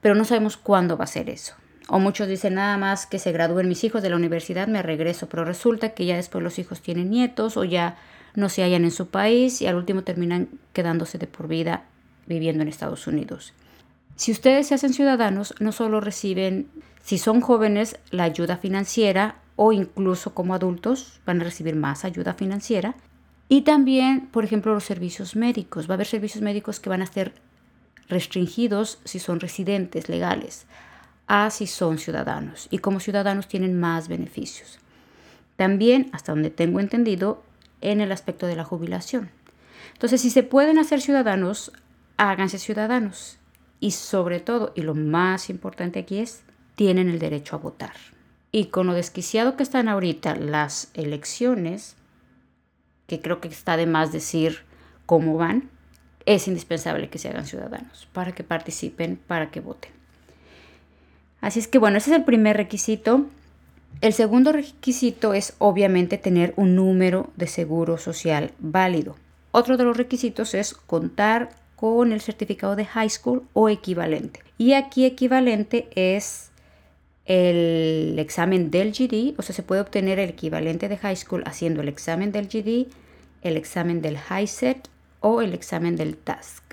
pero 0.00 0.14
no 0.14 0.24
sabemos 0.24 0.56
cuándo 0.56 0.96
va 0.96 1.04
a 1.04 1.08
ser 1.08 1.28
eso. 1.28 1.54
O 1.88 1.98
muchos 1.98 2.28
dicen 2.28 2.54
nada 2.54 2.76
más 2.78 3.06
que 3.06 3.18
se 3.18 3.32
gradúen 3.32 3.68
mis 3.68 3.84
hijos 3.84 4.02
de 4.02 4.10
la 4.10 4.16
universidad, 4.16 4.68
me 4.68 4.82
regreso, 4.82 5.28
pero 5.28 5.44
resulta 5.44 5.90
que 5.90 6.06
ya 6.06 6.16
después 6.16 6.42
los 6.42 6.58
hijos 6.58 6.80
tienen 6.80 7.10
nietos 7.10 7.56
o 7.56 7.64
ya 7.64 7.96
no 8.34 8.48
se 8.48 8.62
hallan 8.62 8.84
en 8.84 8.90
su 8.90 9.08
país 9.08 9.60
y 9.60 9.66
al 9.66 9.76
último 9.76 10.02
terminan 10.02 10.48
quedándose 10.72 11.18
de 11.18 11.26
por 11.26 11.48
vida 11.48 11.84
viviendo 12.26 12.62
en 12.62 12.68
Estados 12.68 13.06
Unidos. 13.06 13.52
Si 14.16 14.30
ustedes 14.30 14.68
se 14.68 14.74
hacen 14.74 14.92
ciudadanos, 14.92 15.54
no 15.58 15.72
solo 15.72 16.00
reciben, 16.00 16.68
si 17.02 17.18
son 17.18 17.40
jóvenes, 17.40 17.98
la 18.10 18.24
ayuda 18.24 18.56
financiera 18.56 19.36
o 19.56 19.72
incluso 19.72 20.34
como 20.34 20.54
adultos 20.54 21.20
van 21.26 21.40
a 21.40 21.44
recibir 21.44 21.74
más 21.74 22.04
ayuda 22.04 22.34
financiera. 22.34 22.94
Y 23.48 23.62
también, 23.62 24.28
por 24.28 24.44
ejemplo, 24.44 24.72
los 24.72 24.84
servicios 24.84 25.36
médicos. 25.36 25.88
Va 25.88 25.94
a 25.94 25.96
haber 25.96 26.06
servicios 26.06 26.42
médicos 26.42 26.80
que 26.80 26.88
van 26.88 27.02
a 27.02 27.06
ser 27.06 27.34
restringidos 28.08 28.98
si 29.04 29.18
son 29.18 29.40
residentes 29.40 30.08
legales 30.08 30.66
a 31.32 31.48
si 31.48 31.66
son 31.66 31.96
ciudadanos 31.96 32.68
y 32.70 32.76
como 32.76 33.00
ciudadanos 33.00 33.48
tienen 33.48 33.80
más 33.80 34.06
beneficios. 34.06 34.78
También, 35.56 36.10
hasta 36.12 36.32
donde 36.32 36.50
tengo 36.50 36.78
entendido, 36.78 37.42
en 37.80 38.02
el 38.02 38.12
aspecto 38.12 38.46
de 38.46 38.54
la 38.54 38.64
jubilación. 38.64 39.30
Entonces, 39.94 40.20
si 40.20 40.28
se 40.28 40.42
pueden 40.42 40.78
hacer 40.78 41.00
ciudadanos, 41.00 41.72
háganse 42.18 42.58
ciudadanos. 42.58 43.38
Y 43.80 43.92
sobre 43.92 44.40
todo, 44.40 44.74
y 44.76 44.82
lo 44.82 44.94
más 44.94 45.48
importante 45.48 46.00
aquí 46.00 46.18
es, 46.18 46.42
tienen 46.74 47.08
el 47.08 47.18
derecho 47.18 47.56
a 47.56 47.60
votar. 47.60 47.94
Y 48.50 48.66
con 48.66 48.86
lo 48.86 48.92
desquiciado 48.92 49.56
que 49.56 49.62
están 49.62 49.88
ahorita 49.88 50.36
las 50.36 50.90
elecciones, 50.92 51.96
que 53.06 53.22
creo 53.22 53.40
que 53.40 53.48
está 53.48 53.78
de 53.78 53.86
más 53.86 54.12
decir 54.12 54.64
cómo 55.06 55.38
van, 55.38 55.70
es 56.26 56.46
indispensable 56.46 57.08
que 57.08 57.18
se 57.18 57.30
hagan 57.30 57.46
ciudadanos 57.46 58.06
para 58.12 58.32
que 58.32 58.44
participen, 58.44 59.16
para 59.16 59.50
que 59.50 59.60
voten. 59.60 60.01
Así 61.42 61.58
es 61.58 61.68
que 61.68 61.78
bueno, 61.78 61.98
ese 61.98 62.12
es 62.12 62.16
el 62.16 62.24
primer 62.24 62.56
requisito. 62.56 63.26
El 64.00 64.14
segundo 64.14 64.52
requisito 64.52 65.34
es 65.34 65.54
obviamente 65.58 66.16
tener 66.16 66.54
un 66.56 66.74
número 66.74 67.30
de 67.36 67.46
seguro 67.48 67.98
social 67.98 68.52
válido. 68.58 69.16
Otro 69.50 69.76
de 69.76 69.84
los 69.84 69.96
requisitos 69.96 70.54
es 70.54 70.72
contar 70.72 71.50
con 71.76 72.12
el 72.12 72.20
certificado 72.20 72.76
de 72.76 72.86
high 72.86 73.10
school 73.10 73.42
o 73.52 73.68
equivalente. 73.68 74.40
Y 74.56 74.72
aquí 74.72 75.04
equivalente 75.04 75.88
es 75.94 76.52
el 77.26 78.16
examen 78.18 78.70
del 78.70 78.92
GD, 78.92 79.34
o 79.38 79.42
sea, 79.42 79.54
se 79.54 79.62
puede 79.62 79.80
obtener 79.80 80.20
el 80.20 80.30
equivalente 80.30 80.88
de 80.88 80.96
high 80.96 81.16
school 81.16 81.42
haciendo 81.44 81.80
el 81.80 81.88
examen 81.88 82.30
del 82.30 82.46
GD, 82.46 82.86
el 83.42 83.56
examen 83.56 84.00
del 84.00 84.16
HiSET 84.16 84.88
o 85.20 85.42
el 85.42 85.54
examen 85.54 85.96
del 85.96 86.16
TASC. 86.16 86.71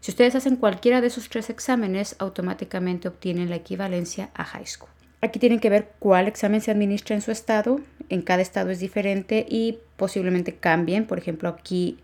Si 0.00 0.10
ustedes 0.10 0.34
hacen 0.34 0.56
cualquiera 0.56 1.00
de 1.00 1.08
esos 1.08 1.28
tres 1.28 1.50
exámenes, 1.50 2.16
automáticamente 2.18 3.08
obtienen 3.08 3.50
la 3.50 3.56
equivalencia 3.56 4.30
a 4.34 4.44
high 4.44 4.66
school. 4.66 4.88
Aquí 5.20 5.38
tienen 5.38 5.60
que 5.60 5.68
ver 5.68 5.92
cuál 5.98 6.26
examen 6.26 6.62
se 6.62 6.70
administra 6.70 7.14
en 7.14 7.20
su 7.20 7.30
estado. 7.30 7.80
En 8.08 8.22
cada 8.22 8.40
estado 8.40 8.70
es 8.70 8.80
diferente 8.80 9.44
y 9.48 9.78
posiblemente 9.96 10.54
cambien. 10.54 11.06
Por 11.06 11.18
ejemplo, 11.18 11.50
aquí 11.50 11.98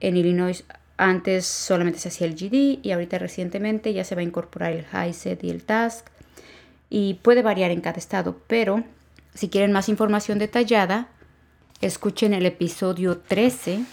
en 0.00 0.18
Illinois 0.18 0.64
antes 0.98 1.46
solamente 1.46 2.00
se 2.00 2.08
hacía 2.08 2.26
el 2.26 2.34
GD 2.34 2.84
y 2.84 2.92
ahorita 2.92 3.18
recientemente 3.18 3.94
ya 3.94 4.04
se 4.04 4.14
va 4.14 4.20
a 4.20 4.24
incorporar 4.24 4.72
el 4.72 4.84
HiSET 4.84 5.42
y 5.44 5.50
el 5.50 5.64
TASC. 5.64 6.06
Y 6.90 7.14
puede 7.14 7.42
variar 7.42 7.70
en 7.70 7.80
cada 7.80 7.98
estado, 7.98 8.40
pero 8.46 8.84
si 9.34 9.48
quieren 9.48 9.72
más 9.72 9.88
información 9.88 10.38
detallada, 10.38 11.08
escuchen 11.80 12.34
el 12.34 12.44
episodio 12.44 13.18
13 13.18 13.84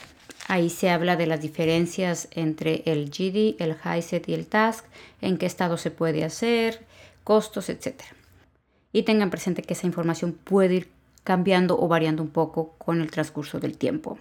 Ahí 0.47 0.69
se 0.69 0.91
habla 0.91 1.15
de 1.15 1.25
las 1.25 1.41
diferencias 1.41 2.27
entre 2.31 2.83
el 2.85 3.09
GD, 3.09 3.55
el 3.59 3.75
HiSET 3.75 4.29
y 4.29 4.33
el 4.35 4.45
TASC, 4.45 4.85
en 5.21 5.37
qué 5.37 5.47
estado 5.47 5.77
se 5.77 5.89
puede 5.89 6.23
hacer, 6.23 6.85
costos, 7.23 7.69
etc. 7.69 8.03
Y 8.93 9.03
tengan 9.03 9.31
presente 9.31 9.63
que 9.63 9.73
esa 9.73 9.87
información 9.87 10.33
puede 10.33 10.75
ir 10.75 10.89
cambiando 11.23 11.79
o 11.79 11.87
variando 11.87 12.21
un 12.21 12.29
poco 12.29 12.75
con 12.77 13.01
el 13.01 13.09
transcurso 13.09 13.59
del 13.59 13.77
tiempo. 13.77 14.19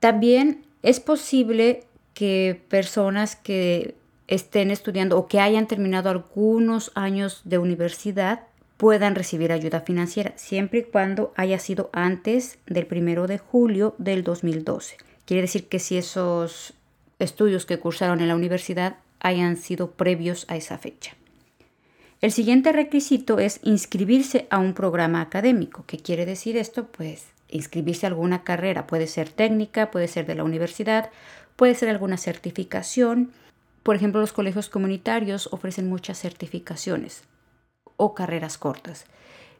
También 0.00 0.64
es 0.82 0.98
posible 0.98 1.84
que 2.14 2.58
personas 2.68 3.36
que 3.36 3.94
estén 4.28 4.70
estudiando 4.70 5.18
o 5.18 5.28
que 5.28 5.40
hayan 5.40 5.66
terminado 5.66 6.08
algunos 6.08 6.90
años 6.94 7.42
de 7.44 7.58
universidad 7.58 8.40
puedan 8.78 9.14
recibir 9.14 9.52
ayuda 9.52 9.80
financiera, 9.80 10.32
siempre 10.36 10.80
y 10.80 10.84
cuando 10.84 11.32
haya 11.36 11.58
sido 11.58 11.90
antes 11.92 12.58
del 12.66 12.86
primero 12.86 13.26
de 13.26 13.38
julio 13.38 13.94
del 13.98 14.24
2012. 14.24 14.96
Quiere 15.26 15.42
decir 15.42 15.68
que 15.68 15.80
si 15.80 15.98
esos 15.98 16.72
estudios 17.18 17.66
que 17.66 17.78
cursaron 17.78 18.20
en 18.20 18.28
la 18.28 18.36
universidad 18.36 18.96
hayan 19.20 19.56
sido 19.56 19.90
previos 19.90 20.46
a 20.48 20.56
esa 20.56 20.78
fecha. 20.78 21.16
El 22.20 22.32
siguiente 22.32 22.72
requisito 22.72 23.40
es 23.40 23.60
inscribirse 23.62 24.46
a 24.50 24.58
un 24.58 24.72
programa 24.72 25.20
académico. 25.20 25.84
¿Qué 25.86 25.98
quiere 25.98 26.26
decir 26.26 26.56
esto? 26.56 26.86
Pues 26.86 27.26
inscribirse 27.48 28.06
a 28.06 28.10
alguna 28.10 28.44
carrera. 28.44 28.86
Puede 28.86 29.08
ser 29.08 29.28
técnica, 29.28 29.90
puede 29.90 30.08
ser 30.08 30.26
de 30.26 30.36
la 30.36 30.44
universidad, 30.44 31.10
puede 31.56 31.74
ser 31.74 31.88
alguna 31.88 32.16
certificación. 32.18 33.32
Por 33.82 33.96
ejemplo, 33.96 34.20
los 34.20 34.32
colegios 34.32 34.68
comunitarios 34.68 35.48
ofrecen 35.52 35.88
muchas 35.88 36.18
certificaciones 36.18 37.24
o 37.96 38.14
carreras 38.14 38.58
cortas 38.58 39.06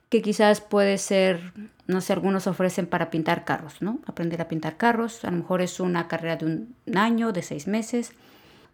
que 0.09 0.23
quizás 0.23 0.61
puede 0.61 0.99
ser, 0.99 1.53
no 1.87 2.01
sé, 2.01 2.13
algunos 2.13 2.47
ofrecen 2.47 2.87
para 2.87 3.11
pintar 3.11 3.45
carros, 3.45 3.83
¿no? 3.83 3.99
Aprender 4.07 4.41
a 4.41 4.49
pintar 4.49 4.77
carros, 4.77 5.25
a 5.25 5.31
lo 5.31 5.39
mejor 5.39 5.63
es 5.63 5.81
una 5.81 6.09
carrera 6.09 6.37
de 6.37 6.47
un 6.47 6.75
año, 6.97 7.33
de 7.33 7.43
seis 7.43 7.67
meses. 7.67 8.13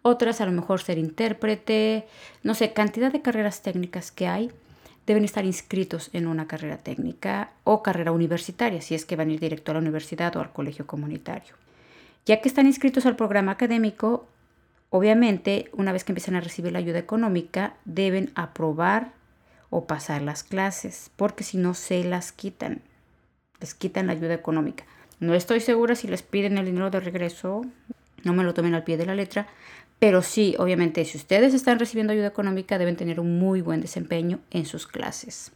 Otras 0.03 0.41
a 0.41 0.45
lo 0.45 0.51
mejor 0.51 0.81
ser 0.81 0.97
intérprete, 0.97 2.07
no 2.43 2.53
sé, 2.53 2.73
cantidad 2.73 3.11
de 3.11 3.21
carreras 3.21 3.61
técnicas 3.61 4.11
que 4.11 4.27
hay 4.27 4.51
deben 5.05 5.25
estar 5.25 5.45
inscritos 5.45 6.09
en 6.13 6.27
una 6.27 6.47
carrera 6.47 6.77
técnica 6.77 7.51
o 7.63 7.83
carrera 7.83 8.11
universitaria, 8.11 8.81
si 8.81 8.95
es 8.95 9.05
que 9.05 9.15
van 9.15 9.29
a 9.29 9.33
ir 9.33 9.39
directo 9.39 9.71
a 9.71 9.73
la 9.73 9.81
universidad 9.81 10.35
o 10.35 10.39
al 10.39 10.53
colegio 10.53 10.87
comunitario. 10.87 11.55
Ya 12.25 12.41
que 12.41 12.47
están 12.47 12.67
inscritos 12.67 13.05
al 13.05 13.17
programa 13.17 13.53
académico, 13.53 14.27
obviamente, 14.89 15.69
una 15.73 15.91
vez 15.91 16.03
que 16.03 16.13
empiezan 16.13 16.35
a 16.35 16.41
recibir 16.41 16.71
la 16.71 16.79
ayuda 16.79 16.99
económica, 16.99 17.73
deben 17.83 18.31
aprobar 18.35 19.11
o 19.73 19.85
pasar 19.85 20.21
las 20.21 20.43
clases, 20.43 21.09
porque 21.15 21.43
si 21.43 21.57
no 21.57 21.73
se 21.73 22.03
las 22.03 22.31
quitan, 22.31 22.81
les 23.59 23.73
quitan 23.73 24.05
la 24.05 24.13
ayuda 24.13 24.35
económica. 24.35 24.85
No 25.19 25.33
estoy 25.33 25.61
segura 25.61 25.95
si 25.95 26.07
les 26.07 26.21
piden 26.21 26.59
el 26.59 26.65
dinero 26.65 26.91
de 26.91 26.99
regreso, 26.99 27.65
no 28.23 28.33
me 28.33 28.43
lo 28.43 28.53
tomen 28.53 28.75
al 28.75 28.83
pie 28.83 28.97
de 28.97 29.07
la 29.07 29.15
letra, 29.15 29.47
pero 29.97 30.21
sí, 30.21 30.53
obviamente, 30.59 31.03
si 31.05 31.17
ustedes 31.17 31.55
están 31.55 31.79
recibiendo 31.79 32.13
ayuda 32.13 32.27
económica, 32.27 32.77
deben 32.77 32.97
tener 32.97 33.19
un 33.19 33.39
muy 33.39 33.61
buen 33.61 33.81
desempeño 33.81 34.41
en 34.51 34.67
sus 34.67 34.85
clases. 34.85 35.51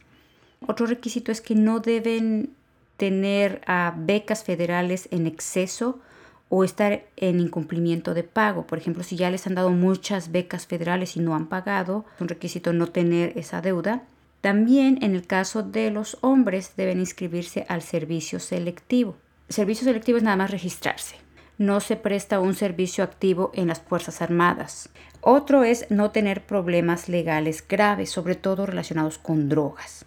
Otro 0.66 0.86
requisito 0.86 1.30
es 1.30 1.40
que 1.40 1.54
no 1.54 1.78
deben 1.78 2.50
tener 2.96 3.60
ah, 3.68 3.94
becas 3.96 4.42
federales 4.42 5.08
en 5.12 5.28
exceso 5.28 6.00
o 6.48 6.64
estar 6.64 7.04
en 7.16 7.40
incumplimiento 7.40 8.14
de 8.14 8.22
pago. 8.22 8.66
Por 8.66 8.78
ejemplo, 8.78 9.02
si 9.02 9.16
ya 9.16 9.30
les 9.30 9.46
han 9.46 9.54
dado 9.54 9.70
muchas 9.70 10.32
becas 10.32 10.66
federales 10.66 11.16
y 11.16 11.20
no 11.20 11.34
han 11.34 11.48
pagado, 11.48 12.06
es 12.14 12.20
un 12.20 12.28
requisito 12.28 12.72
no 12.72 12.86
tener 12.86 13.36
esa 13.36 13.60
deuda. 13.60 14.02
También 14.40 14.98
en 15.02 15.14
el 15.14 15.26
caso 15.26 15.62
de 15.62 15.90
los 15.90 16.16
hombres 16.20 16.72
deben 16.76 17.00
inscribirse 17.00 17.66
al 17.68 17.82
servicio 17.82 18.38
selectivo. 18.38 19.16
El 19.48 19.54
servicio 19.54 19.84
selectivo 19.84 20.18
es 20.18 20.24
nada 20.24 20.36
más 20.36 20.50
registrarse. 20.50 21.16
No 21.58 21.80
se 21.80 21.96
presta 21.96 22.38
un 22.38 22.54
servicio 22.54 23.02
activo 23.02 23.50
en 23.52 23.66
las 23.66 23.80
Fuerzas 23.80 24.22
Armadas. 24.22 24.90
Otro 25.20 25.64
es 25.64 25.90
no 25.90 26.12
tener 26.12 26.46
problemas 26.46 27.08
legales 27.08 27.64
graves, 27.66 28.10
sobre 28.10 28.36
todo 28.36 28.64
relacionados 28.64 29.18
con 29.18 29.48
drogas. 29.48 30.06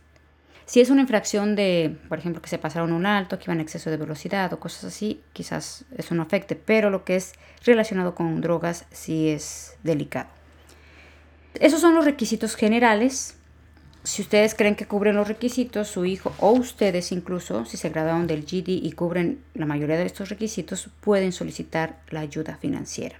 Si 0.71 0.79
es 0.79 0.89
una 0.89 1.01
infracción 1.01 1.57
de, 1.57 1.97
por 2.07 2.17
ejemplo, 2.17 2.41
que 2.41 2.47
se 2.47 2.57
pasaron 2.57 2.93
un 2.93 3.05
alto, 3.05 3.37
que 3.37 3.43
iban 3.47 3.59
a 3.59 3.61
exceso 3.61 3.89
de 3.89 3.97
velocidad 3.97 4.53
o 4.53 4.59
cosas 4.61 4.85
así, 4.85 5.19
quizás 5.33 5.83
eso 5.97 6.15
no 6.15 6.23
afecte, 6.23 6.55
pero 6.55 6.89
lo 6.89 7.03
que 7.03 7.17
es 7.17 7.33
relacionado 7.65 8.15
con 8.15 8.39
drogas 8.39 8.85
sí 8.89 9.27
es 9.27 9.75
delicado. 9.83 10.29
Esos 11.55 11.81
son 11.81 11.93
los 11.93 12.05
requisitos 12.05 12.55
generales. 12.55 13.35
Si 14.05 14.21
ustedes 14.21 14.55
creen 14.55 14.77
que 14.77 14.87
cubren 14.87 15.17
los 15.17 15.27
requisitos, 15.27 15.89
su 15.89 16.05
hijo 16.05 16.33
o 16.39 16.51
ustedes 16.51 17.11
incluso, 17.11 17.65
si 17.65 17.75
se 17.75 17.89
graduaron 17.89 18.25
del 18.25 18.45
GD 18.45 18.69
y 18.69 18.93
cubren 18.93 19.43
la 19.53 19.65
mayoría 19.65 19.97
de 19.97 20.05
estos 20.05 20.29
requisitos, 20.29 20.87
pueden 21.01 21.33
solicitar 21.33 21.99
la 22.11 22.21
ayuda 22.21 22.55
financiera. 22.55 23.17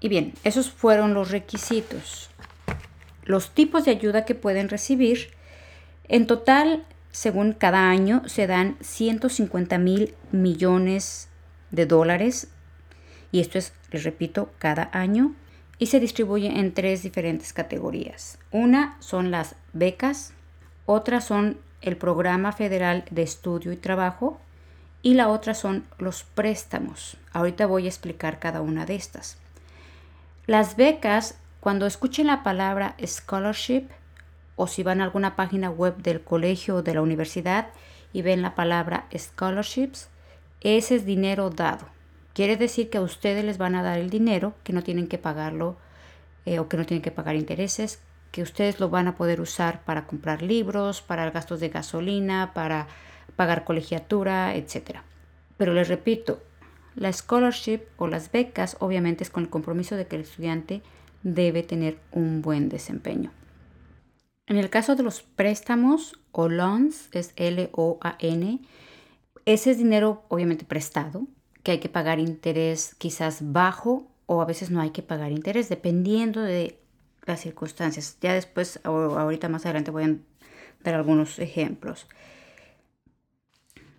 Y 0.00 0.08
bien, 0.08 0.32
esos 0.42 0.70
fueron 0.70 1.12
los 1.12 1.32
requisitos. 1.32 2.30
Los 3.24 3.50
tipos 3.50 3.84
de 3.84 3.90
ayuda 3.90 4.24
que 4.24 4.34
pueden 4.34 4.70
recibir 4.70 5.38
en 6.10 6.26
total, 6.26 6.84
según 7.12 7.52
cada 7.52 7.88
año, 7.88 8.22
se 8.26 8.48
dan 8.48 8.76
150 8.80 9.78
mil 9.78 10.14
millones 10.32 11.28
de 11.70 11.86
dólares, 11.86 12.48
y 13.30 13.38
esto 13.38 13.58
es, 13.58 13.72
les 13.92 14.02
repito, 14.02 14.50
cada 14.58 14.90
año, 14.92 15.36
y 15.78 15.86
se 15.86 16.00
distribuye 16.00 16.58
en 16.58 16.74
tres 16.74 17.04
diferentes 17.04 17.52
categorías. 17.52 18.38
Una 18.50 18.96
son 18.98 19.30
las 19.30 19.54
becas, 19.72 20.32
otra 20.84 21.20
son 21.20 21.58
el 21.80 21.96
Programa 21.96 22.50
Federal 22.50 23.04
de 23.12 23.22
Estudio 23.22 23.70
y 23.70 23.76
Trabajo, 23.76 24.40
y 25.02 25.14
la 25.14 25.28
otra 25.28 25.54
son 25.54 25.86
los 25.98 26.24
préstamos. 26.24 27.18
Ahorita 27.32 27.66
voy 27.66 27.84
a 27.86 27.88
explicar 27.88 28.40
cada 28.40 28.62
una 28.62 28.84
de 28.84 28.96
estas. 28.96 29.38
Las 30.46 30.74
becas, 30.74 31.38
cuando 31.60 31.86
escuchen 31.86 32.26
la 32.26 32.42
palabra 32.42 32.96
scholarship, 33.06 33.86
o 34.60 34.66
si 34.66 34.82
van 34.82 35.00
a 35.00 35.04
alguna 35.04 35.36
página 35.36 35.70
web 35.70 35.96
del 36.02 36.20
colegio 36.20 36.76
o 36.76 36.82
de 36.82 36.92
la 36.92 37.00
universidad 37.00 37.68
y 38.12 38.20
ven 38.20 38.42
la 38.42 38.54
palabra 38.54 39.06
scholarships, 39.16 40.10
ese 40.60 40.96
es 40.96 41.06
dinero 41.06 41.48
dado. 41.48 41.86
Quiere 42.34 42.58
decir 42.58 42.90
que 42.90 42.98
a 42.98 43.00
ustedes 43.00 43.42
les 43.42 43.56
van 43.56 43.74
a 43.74 43.82
dar 43.82 43.98
el 43.98 44.10
dinero, 44.10 44.52
que 44.62 44.74
no 44.74 44.82
tienen 44.82 45.08
que 45.08 45.16
pagarlo 45.16 45.78
eh, 46.44 46.58
o 46.58 46.68
que 46.68 46.76
no 46.76 46.84
tienen 46.84 47.00
que 47.00 47.10
pagar 47.10 47.36
intereses, 47.36 48.00
que 48.32 48.42
ustedes 48.42 48.80
lo 48.80 48.90
van 48.90 49.08
a 49.08 49.16
poder 49.16 49.40
usar 49.40 49.82
para 49.86 50.06
comprar 50.06 50.42
libros, 50.42 51.00
para 51.00 51.30
gastos 51.30 51.58
de 51.60 51.70
gasolina, 51.70 52.52
para 52.52 52.86
pagar 53.36 53.64
colegiatura, 53.64 54.54
etc. 54.54 54.98
Pero 55.56 55.72
les 55.72 55.88
repito, 55.88 56.42
la 56.96 57.10
scholarship 57.10 57.80
o 57.96 58.08
las 58.08 58.30
becas 58.30 58.76
obviamente 58.78 59.24
es 59.24 59.30
con 59.30 59.44
el 59.44 59.48
compromiso 59.48 59.96
de 59.96 60.06
que 60.06 60.16
el 60.16 60.22
estudiante 60.22 60.82
debe 61.22 61.62
tener 61.62 61.96
un 62.12 62.42
buen 62.42 62.68
desempeño. 62.68 63.32
En 64.50 64.56
el 64.56 64.68
caso 64.68 64.96
de 64.96 65.04
los 65.04 65.22
préstamos 65.22 66.18
o 66.32 66.48
loans, 66.48 67.08
es 67.12 67.32
L-O-A-N, 67.36 68.58
ese 69.44 69.70
es 69.70 69.78
dinero 69.78 70.24
obviamente 70.26 70.64
prestado, 70.64 71.28
que 71.62 71.70
hay 71.70 71.78
que 71.78 71.88
pagar 71.88 72.18
interés 72.18 72.96
quizás 72.98 73.52
bajo 73.52 74.08
o 74.26 74.42
a 74.42 74.46
veces 74.46 74.72
no 74.72 74.80
hay 74.80 74.90
que 74.90 75.02
pagar 75.02 75.30
interés, 75.30 75.68
dependiendo 75.68 76.42
de 76.42 76.80
las 77.26 77.42
circunstancias. 77.42 78.16
Ya 78.20 78.34
después, 78.34 78.80
ahorita 78.82 79.48
más 79.48 79.66
adelante 79.66 79.92
voy 79.92 80.02
a 80.02 80.16
dar 80.82 80.96
algunos 80.96 81.38
ejemplos. 81.38 82.08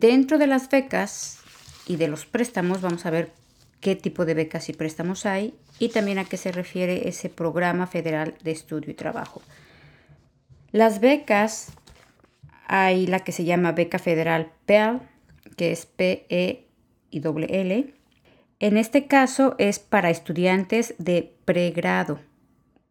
Dentro 0.01 0.37
de 0.37 0.47
las 0.47 0.69
becas 0.69 1.39
y 1.87 1.95
de 1.95 2.09
los 2.09 2.25
préstamos 2.25 2.81
vamos 2.81 3.05
a 3.05 3.09
ver 3.09 3.31
qué 3.79 3.95
tipo 3.95 4.25
de 4.25 4.33
becas 4.33 4.67
y 4.67 4.73
préstamos 4.73 5.25
hay 5.25 5.55
y 5.79 5.89
también 5.89 6.19
a 6.19 6.25
qué 6.25 6.35
se 6.35 6.51
refiere 6.51 7.07
ese 7.07 7.29
programa 7.29 7.87
federal 7.87 8.35
de 8.43 8.51
estudio 8.51 8.91
y 8.91 8.95
trabajo. 8.95 9.41
Las 10.71 11.01
becas, 11.01 11.73
hay 12.67 13.05
la 13.05 13.19
que 13.19 13.33
se 13.33 13.43
llama 13.43 13.73
beca 13.73 13.99
federal 13.99 14.51
PEL, 14.65 14.99
que 15.57 15.71
es 15.71 15.85
P-E 15.85 16.67
y 17.09 17.21
L. 17.21 17.93
En 18.59 18.77
este 18.77 19.07
caso 19.07 19.55
es 19.57 19.79
para 19.79 20.09
estudiantes 20.09 20.95
de 20.97 21.35
pregrado. 21.45 22.19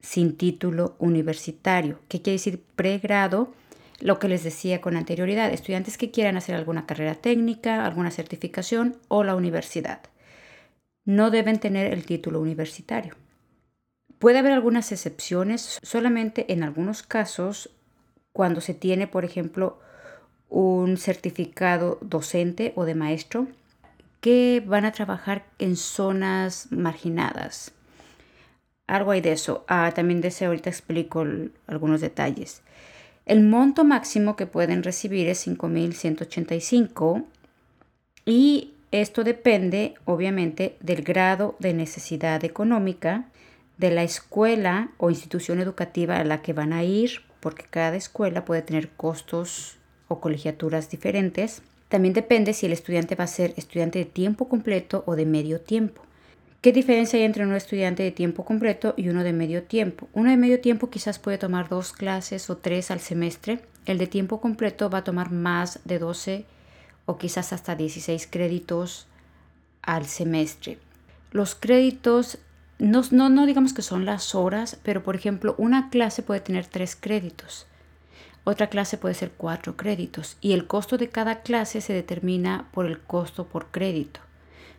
sin 0.03 0.37
título 0.37 0.97
universitario. 0.99 2.01
¿Qué 2.09 2.23
quiere 2.23 2.39
decir 2.39 2.63
pregrado? 2.75 3.53
Lo 4.01 4.19
que 4.19 4.29
les 4.29 4.43
decía 4.43 4.81
con 4.81 4.97
anterioridad, 4.97 5.53
estudiantes 5.53 5.99
que 5.99 6.11
quieran 6.11 6.39
hacer 6.39 6.55
alguna 6.55 6.87
carrera 6.87 7.15
técnica, 7.15 7.85
alguna 7.85 8.11
certificación 8.11 8.97
o 9.09 9.25
la 9.25 9.35
universidad. 9.37 10.01
No 11.05 11.31
deben 11.31 11.59
tener 11.59 11.93
el 11.93 12.07
título 12.07 12.41
universitario. 12.41 13.15
Puede 14.21 14.39
haber 14.39 14.53
algunas 14.53 14.93
excepciones, 14.93 15.81
solamente 15.83 16.53
en 16.53 16.63
algunos 16.63 17.03
casos, 17.03 17.71
cuando 18.35 18.61
se 18.61 18.75
tiene, 18.75 19.07
por 19.07 19.25
ejemplo, 19.25 19.79
un 20.51 20.99
certificado 20.99 21.97
docente 22.03 22.75
o 22.77 22.85
de 22.85 22.95
maestro, 22.95 23.47
que 24.21 24.63
van 24.67 24.85
a 24.85 24.93
trabajar 24.93 25.47
en 25.59 25.75
zonas 25.75 26.71
marginadas. 26.71 27.73
Algo 28.87 29.13
hay 29.13 29.23
de 29.23 29.33
eso. 29.33 29.65
Ah, 29.69 29.91
también 29.95 30.21
de 30.21 30.29
ese 30.29 30.45
ahorita 30.45 30.69
explico 30.69 31.25
algunos 31.67 32.03
detalles. 32.03 32.61
El 33.25 33.43
monto 33.43 33.85
máximo 33.85 34.37
que 34.37 34.45
pueden 34.45 34.83
recibir 34.83 35.29
es 35.29 35.47
5.185 35.47 37.25
y 38.27 38.75
esto 38.91 39.25
depende 39.25 39.95
obviamente 40.05 40.77
del 40.81 41.01
grado 41.05 41.57
de 41.59 41.73
necesidad 41.73 42.45
económica 42.45 43.25
de 43.81 43.91
la 43.91 44.03
escuela 44.03 44.91
o 44.99 45.09
institución 45.09 45.59
educativa 45.59 46.19
a 46.19 46.25
la 46.25 46.43
que 46.43 46.53
van 46.53 46.75
a 46.75 46.85
ir, 46.85 47.23
porque 47.41 47.65
cada 47.69 47.97
escuela 47.97 48.45
puede 48.45 48.61
tener 48.61 48.91
costos 48.91 49.79
o 50.07 50.21
colegiaturas 50.21 50.91
diferentes. 50.91 51.63
También 51.89 52.13
depende 52.13 52.53
si 52.53 52.67
el 52.67 52.73
estudiante 52.73 53.15
va 53.15 53.25
a 53.25 53.27
ser 53.27 53.55
estudiante 53.57 53.99
de 53.99 54.05
tiempo 54.05 54.49
completo 54.49 55.03
o 55.07 55.17
de 55.17 55.25
medio 55.25 55.63
tiempo. 55.63 56.03
¿Qué 56.61 56.73
diferencia 56.73 57.19
hay 57.19 57.25
entre 57.25 57.47
un 57.47 57.55
estudiante 57.55 58.03
de 58.03 58.11
tiempo 58.11 58.45
completo 58.45 58.93
y 58.99 59.09
uno 59.09 59.25
de 59.25 59.33
medio 59.33 59.63
tiempo? 59.63 60.09
Uno 60.13 60.29
de 60.29 60.37
medio 60.37 60.61
tiempo 60.61 60.91
quizás 60.91 61.19
puede 61.19 61.39
tomar 61.39 61.71
dos 61.71 61.95
clases 61.95 62.51
o 62.51 62.59
tres 62.59 62.91
al 62.91 63.01
semestre. 63.01 63.61
El 63.87 63.97
de 63.97 64.07
tiempo 64.07 64.43
completo 64.43 64.91
va 64.91 64.99
a 64.99 65.05
tomar 65.05 65.33
más 65.33 65.81
de 65.87 65.99
12 65.99 66.45
o 67.07 67.17
quizás 67.17 67.55
hasta 67.55 67.77
16 67.77 68.27
créditos 68.27 69.07
al 69.81 70.05
semestre. 70.05 70.77
Los 71.33 71.55
créditos, 71.55 72.39
no, 72.81 73.03
no, 73.11 73.29
no 73.29 73.47
digamos 73.47 73.73
que 73.73 73.83
son 73.83 74.05
las 74.05 74.35
horas, 74.35 74.79
pero 74.83 75.03
por 75.03 75.15
ejemplo, 75.15 75.55
una 75.59 75.91
clase 75.91 76.23
puede 76.23 76.41
tener 76.41 76.67
tres 76.67 76.97
créditos. 76.97 77.67
Otra 78.45 78.69
clase 78.69 78.97
puede 78.97 79.15
ser 79.15 79.33
cuatro 79.37 79.77
créditos 79.77 80.37
y 80.41 80.53
el 80.53 80.67
costo 80.67 80.97
de 80.97 81.11
cada 81.11 81.43
clase 81.43 81.81
se 81.81 81.93
determina 81.93 82.69
por 82.73 82.87
el 82.87 82.99
costo 82.99 83.47
por 83.47 83.67
crédito. 83.67 84.21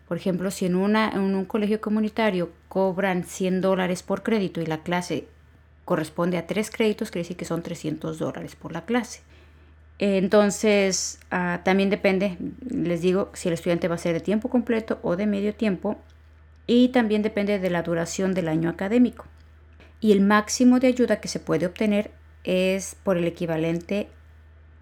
Por 0.07 0.17
ejemplo, 0.17 0.51
si 0.51 0.65
en, 0.65 0.75
una, 0.75 1.09
en 1.11 1.35
un 1.35 1.45
colegio 1.45 1.79
comunitario 1.79 2.51
cobran 2.67 3.23
100 3.23 3.61
dólares 3.61 4.03
por 4.03 4.23
crédito 4.23 4.59
y 4.61 4.65
la 4.65 4.79
clase 4.79 5.27
corresponde 5.85 6.37
a 6.37 6.47
tres 6.47 6.69
créditos, 6.69 7.11
quiere 7.11 7.23
decir 7.23 7.37
que 7.37 7.45
son 7.45 7.61
300 7.61 8.17
dólares 8.17 8.55
por 8.55 8.73
la 8.73 8.83
clase. 8.83 9.21
Entonces, 9.99 11.19
ah, 11.29 11.61
también 11.63 11.91
depende, 11.91 12.37
les 12.67 13.01
digo, 13.01 13.29
si 13.33 13.49
el 13.49 13.53
estudiante 13.53 13.87
va 13.87 13.95
a 13.95 13.99
ser 13.99 14.13
de 14.13 14.19
tiempo 14.19 14.49
completo 14.49 14.99
o 15.03 15.15
de 15.15 15.27
medio 15.27 15.53
tiempo. 15.53 15.97
Y 16.67 16.89
también 16.89 17.21
depende 17.21 17.59
de 17.59 17.69
la 17.69 17.83
duración 17.83 18.33
del 18.33 18.47
año 18.47 18.69
académico. 18.69 19.25
Y 19.99 20.11
el 20.11 20.21
máximo 20.21 20.79
de 20.79 20.87
ayuda 20.87 21.19
que 21.19 21.27
se 21.27 21.39
puede 21.39 21.65
obtener 21.65 22.11
es 22.43 22.95
por 23.03 23.17
el 23.17 23.27
equivalente 23.27 24.09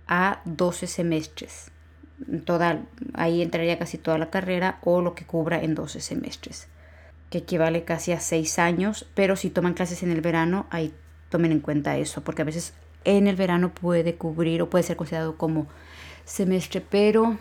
a 0.07 0.41
12 0.45 0.87
semestres. 0.87 1.71
Toda, 2.45 2.83
ahí 3.13 3.41
entraría 3.41 3.79
casi 3.79 3.97
toda 3.97 4.17
la 4.17 4.29
carrera 4.29 4.79
o 4.83 5.01
lo 5.01 5.15
que 5.15 5.25
cubra 5.25 5.61
en 5.61 5.75
12 5.75 6.01
semestres, 6.01 6.67
que 7.29 7.39
equivale 7.39 7.83
casi 7.83 8.11
a 8.11 8.19
6 8.19 8.59
años, 8.59 9.07
pero 9.13 9.35
si 9.35 9.49
toman 9.49 9.73
clases 9.73 10.03
en 10.03 10.11
el 10.11 10.21
verano, 10.21 10.67
ahí 10.69 10.93
tomen 11.29 11.51
en 11.51 11.59
cuenta 11.59 11.97
eso, 11.97 12.21
porque 12.23 12.41
a 12.41 12.45
veces 12.45 12.73
en 13.05 13.27
el 13.27 13.35
verano 13.35 13.73
puede 13.73 14.15
cubrir 14.15 14.61
o 14.61 14.69
puede 14.69 14.83
ser 14.83 14.97
considerado 14.97 15.37
como 15.37 15.67
semestre, 16.25 16.81
pero 16.81 17.37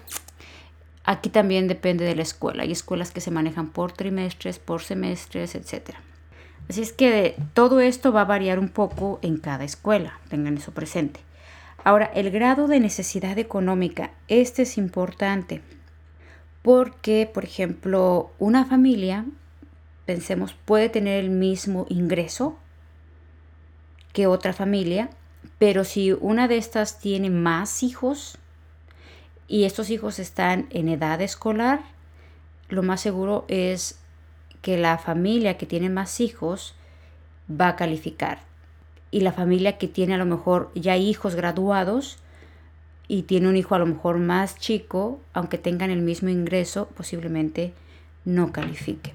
aquí 1.08 1.30
también 1.30 1.68
depende 1.68 2.04
de 2.04 2.14
la 2.14 2.20
escuela. 2.20 2.64
Hay 2.64 2.72
escuelas 2.72 3.12
que 3.12 3.22
se 3.22 3.30
manejan 3.30 3.70
por 3.70 3.92
trimestres, 3.92 4.58
por 4.58 4.82
semestres, 4.82 5.54
etcétera. 5.54 6.02
Así 6.68 6.82
es 6.82 6.92
que 6.92 7.34
todo 7.54 7.80
esto 7.80 8.12
va 8.12 8.20
a 8.20 8.26
variar 8.26 8.58
un 8.58 8.68
poco 8.68 9.18
en 9.22 9.38
cada 9.38 9.64
escuela, 9.64 10.20
tengan 10.28 10.58
eso 10.58 10.72
presente. 10.72 11.20
Ahora, 11.82 12.10
el 12.14 12.30
grado 12.30 12.68
de 12.68 12.78
necesidad 12.78 13.38
económica, 13.38 14.10
este 14.28 14.62
es 14.62 14.76
importante 14.76 15.62
porque, 16.60 17.30
por 17.32 17.44
ejemplo, 17.44 18.30
una 18.38 18.66
familia, 18.66 19.24
pensemos, 20.04 20.54
puede 20.66 20.90
tener 20.90 21.24
el 21.24 21.30
mismo 21.30 21.86
ingreso 21.88 22.58
que 24.12 24.26
otra 24.26 24.52
familia, 24.52 25.08
pero 25.58 25.84
si 25.84 26.12
una 26.12 26.48
de 26.48 26.58
estas 26.58 26.98
tiene 26.98 27.30
más 27.30 27.82
hijos 27.82 28.37
y 29.48 29.64
estos 29.64 29.88
hijos 29.90 30.18
están 30.18 30.66
en 30.70 30.88
edad 30.88 31.20
escolar, 31.22 31.80
lo 32.68 32.82
más 32.82 33.00
seguro 33.00 33.46
es 33.48 33.98
que 34.60 34.76
la 34.76 34.98
familia 34.98 35.56
que 35.56 35.64
tiene 35.66 35.88
más 35.88 36.20
hijos 36.20 36.74
va 37.50 37.68
a 37.68 37.76
calificar. 37.76 38.40
Y 39.10 39.20
la 39.20 39.32
familia 39.32 39.78
que 39.78 39.88
tiene 39.88 40.14
a 40.14 40.18
lo 40.18 40.26
mejor 40.26 40.70
ya 40.74 40.98
hijos 40.98 41.34
graduados 41.34 42.18
y 43.08 43.22
tiene 43.22 43.48
un 43.48 43.56
hijo 43.56 43.74
a 43.74 43.78
lo 43.78 43.86
mejor 43.86 44.18
más 44.18 44.56
chico, 44.56 45.18
aunque 45.32 45.56
tengan 45.56 45.90
el 45.90 46.02
mismo 46.02 46.28
ingreso, 46.28 46.88
posiblemente 46.94 47.72
no 48.26 48.52
califique. 48.52 49.14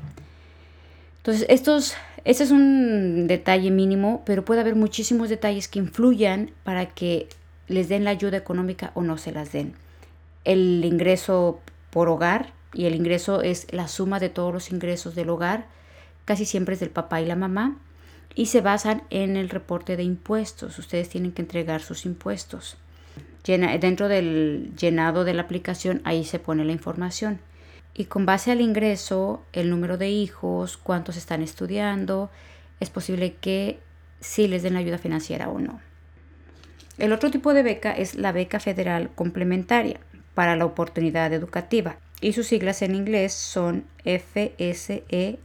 Entonces, 1.18 1.46
este 1.48 2.44
es 2.44 2.52
un 2.52 3.28
detalle 3.28 3.70
mínimo, 3.70 4.24
pero 4.26 4.44
puede 4.44 4.62
haber 4.62 4.76
muchísimos 4.76 5.30
detalles 5.30 5.68
que 5.68 5.78
influyan 5.78 6.50
para 6.64 6.88
que 6.88 7.30
les 7.68 7.88
den 7.88 8.04
la 8.04 8.10
ayuda 8.10 8.38
económica 8.38 8.92
o 8.96 9.04
no 9.04 9.20
se 9.20 9.32
las 9.32 9.52
den. 9.52 9.76
El 10.44 10.84
ingreso 10.84 11.62
por 11.90 12.10
hogar, 12.10 12.54
y 12.74 12.86
el 12.86 12.96
ingreso 12.96 13.42
es 13.42 13.68
la 13.72 13.88
suma 13.88 14.20
de 14.20 14.30
todos 14.30 14.54
los 14.54 14.72
ingresos 14.72 15.16
del 15.16 15.30
hogar, 15.30 15.68
casi 16.26 16.46
siempre 16.46 16.74
es 16.74 16.80
del 16.80 16.90
papá 16.90 17.22
y 17.22 17.26
la 17.26 17.36
mamá, 17.36 17.78
y 18.36 18.48
se 18.48 18.62
basan 18.62 19.04
en 19.10 19.38
el 19.38 19.50
reporte 19.50 19.96
de 19.96 20.04
impuestos. 20.04 20.80
Ustedes 20.80 21.10
tienen 21.10 21.32
que 21.32 21.44
entregar 21.44 21.82
sus 21.82 22.06
impuestos. 22.06 22.78
dentro 23.46 24.08
del 24.08 24.72
llenado 24.78 25.24
de 25.24 25.34
la 25.34 25.44
aplicación, 25.44 26.02
ahí 26.04 26.26
se 26.26 26.40
pone 26.40 26.66
la 26.66 26.72
información. 26.72 27.40
Y 27.94 28.06
con 28.06 28.26
base 28.26 28.52
al 28.52 28.62
ingreso, 28.62 29.44
el 29.54 29.70
número 29.70 29.98
de 29.98 30.10
hijos, 30.10 30.78
cuántos 30.78 31.16
están 31.16 31.44
estudiando, 31.44 32.32
es 32.80 32.90
posible 32.90 33.36
que 33.36 33.80
sí 34.20 34.48
les 34.48 34.64
den 34.64 34.78
ayuda 34.78 34.98
financiera 34.98 35.50
o 35.50 35.60
no. 35.60 35.80
El 36.98 37.12
otro 37.14 37.30
tipo 37.30 37.54
de 37.54 37.62
beca 37.62 37.92
es 37.92 38.16
la 38.16 38.32
beca 38.32 38.60
federal 38.60 39.12
complementaria 39.14 40.00
para 40.34 40.56
la 40.56 40.66
oportunidad 40.66 41.34
educativa 41.34 41.98
y 42.24 42.34
sus 42.34 42.48
siglas 42.48 42.82
en 42.82 42.96
inglés 42.96 43.34
son 43.34 43.86
FSEOG. 44.06 45.38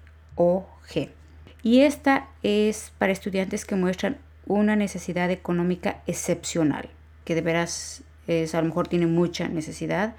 Y 1.62 1.80
esta 1.80 2.28
es 2.44 2.92
para 2.98 3.12
estudiantes 3.12 3.64
que 3.64 3.74
muestran 3.74 4.16
una 4.46 4.76
necesidad 4.76 5.30
económica 5.30 6.02
excepcional, 6.06 6.88
que 7.24 7.34
de 7.34 7.40
veras 7.40 8.04
a 8.28 8.60
lo 8.60 8.68
mejor 8.68 8.86
tienen 8.86 9.12
mucha 9.12 9.48
necesidad, 9.48 10.14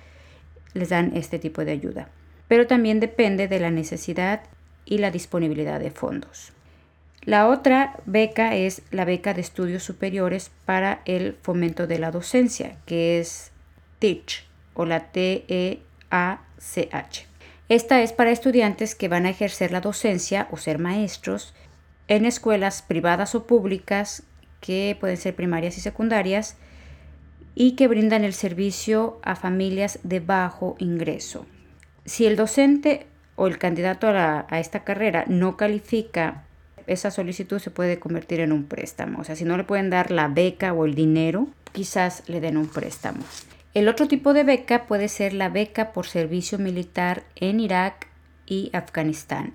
les 0.74 0.90
dan 0.90 1.16
este 1.16 1.40
tipo 1.40 1.64
de 1.64 1.72
ayuda. 1.72 2.10
Pero 2.48 2.68
también 2.68 3.00
depende 3.00 3.48
de 3.48 3.60
la 3.60 3.72
necesidad 3.72 4.42
y 4.84 4.98
la 4.98 5.12
disponibilidad 5.12 5.80
de 5.80 5.92
fondos. 5.92 6.52
La 7.24 7.48
otra 7.48 8.00
beca 8.06 8.56
es 8.56 8.82
la 8.92 9.06
beca 9.06 9.34
de 9.34 9.42
estudios 9.42 9.84
superiores 9.84 10.52
para 10.66 11.02
el 11.06 11.38
fomento 11.42 11.88
de 11.88 12.00
la 12.00 12.12
docencia, 12.12 12.76
que 12.86 13.20
es 13.20 13.52
TEACH 14.00 14.49
o 14.80 14.86
la 14.86 15.12
TE 15.12 15.82
ACH. 16.10 17.26
Esta 17.68 18.02
es 18.02 18.14
para 18.14 18.32
estudiantes 18.32 18.96
que 18.96 19.10
van 19.10 19.26
a 19.26 19.30
ejercer 19.30 19.74
la 19.74 19.82
docencia 19.82 20.48
o 20.52 20.58
ser 20.58 20.80
maestros 20.80 21.54
en 22.08 22.24
escuelas 22.24 22.82
privadas 22.82 23.36
o 23.36 23.46
públicas 23.46 24.24
que 24.62 24.96
pueden 24.98 25.18
ser 25.18 25.36
primarias 25.36 25.78
y 25.78 25.82
secundarias 25.82 26.56
y 27.56 27.76
que 27.76 27.90
brindan 27.90 28.24
el 28.24 28.34
servicio 28.34 29.20
a 29.22 29.36
familias 29.36 30.00
de 30.04 30.22
bajo 30.22 30.78
ingreso. 30.80 31.46
Si 32.06 32.26
el 32.26 32.38
docente 32.38 33.06
o 33.36 33.48
el 33.48 33.58
candidato 33.58 34.08
a, 34.08 34.48
a, 34.50 34.60
esta 34.62 34.86
carrera 34.86 35.26
no 35.28 35.58
califica, 35.58 36.46
esa 36.88 37.12
solicitud 37.12 37.60
se 37.60 37.70
puede 37.70 38.00
convertir 38.00 38.40
en 38.40 38.54
un 38.54 38.64
préstamo. 38.64 39.20
O 39.20 39.24
sea, 39.26 39.36
si 39.36 39.44
no 39.44 39.58
le 39.58 39.66
pueden 39.66 39.90
dar 39.90 40.10
la 40.10 40.30
beca 40.30 40.72
o 40.72 40.86
el 40.86 40.96
dinero, 40.96 41.50
quizás 41.74 42.24
le 42.28 42.40
den 42.40 42.56
un 42.56 42.70
préstamo. 42.70 43.20
El 43.80 43.88
otro 43.88 44.10
tipo 44.10 44.34
de 44.34 44.44
beca 44.44 44.88
puede 44.88 45.08
ser 45.08 45.32
la 45.32 45.48
beca 45.48 45.94
por 45.94 46.06
servicio 46.06 46.60
militar 46.60 47.24
en 47.38 47.62
Irak 47.62 48.10
y 48.46 48.72
Afganistán. 48.74 49.54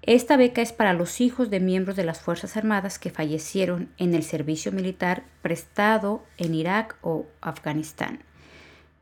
Esta 0.00 0.38
beca 0.38 0.62
es 0.62 0.72
para 0.72 0.94
los 0.94 1.20
hijos 1.20 1.50
de 1.50 1.60
miembros 1.60 1.94
de 1.94 2.04
las 2.04 2.22
Fuerzas 2.22 2.56
Armadas 2.56 2.98
que 2.98 3.10
fallecieron 3.10 3.90
en 3.98 4.14
el 4.14 4.22
servicio 4.22 4.72
militar 4.72 5.24
prestado 5.42 6.24
en 6.38 6.54
Irak 6.54 6.96
o 7.02 7.26
Afganistán 7.42 8.20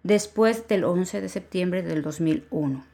después 0.03 0.67
del 0.67 0.83
11 0.83 1.21
de 1.21 1.29
septiembre 1.29 1.83
del 1.85 2.03
2001. 2.03 2.85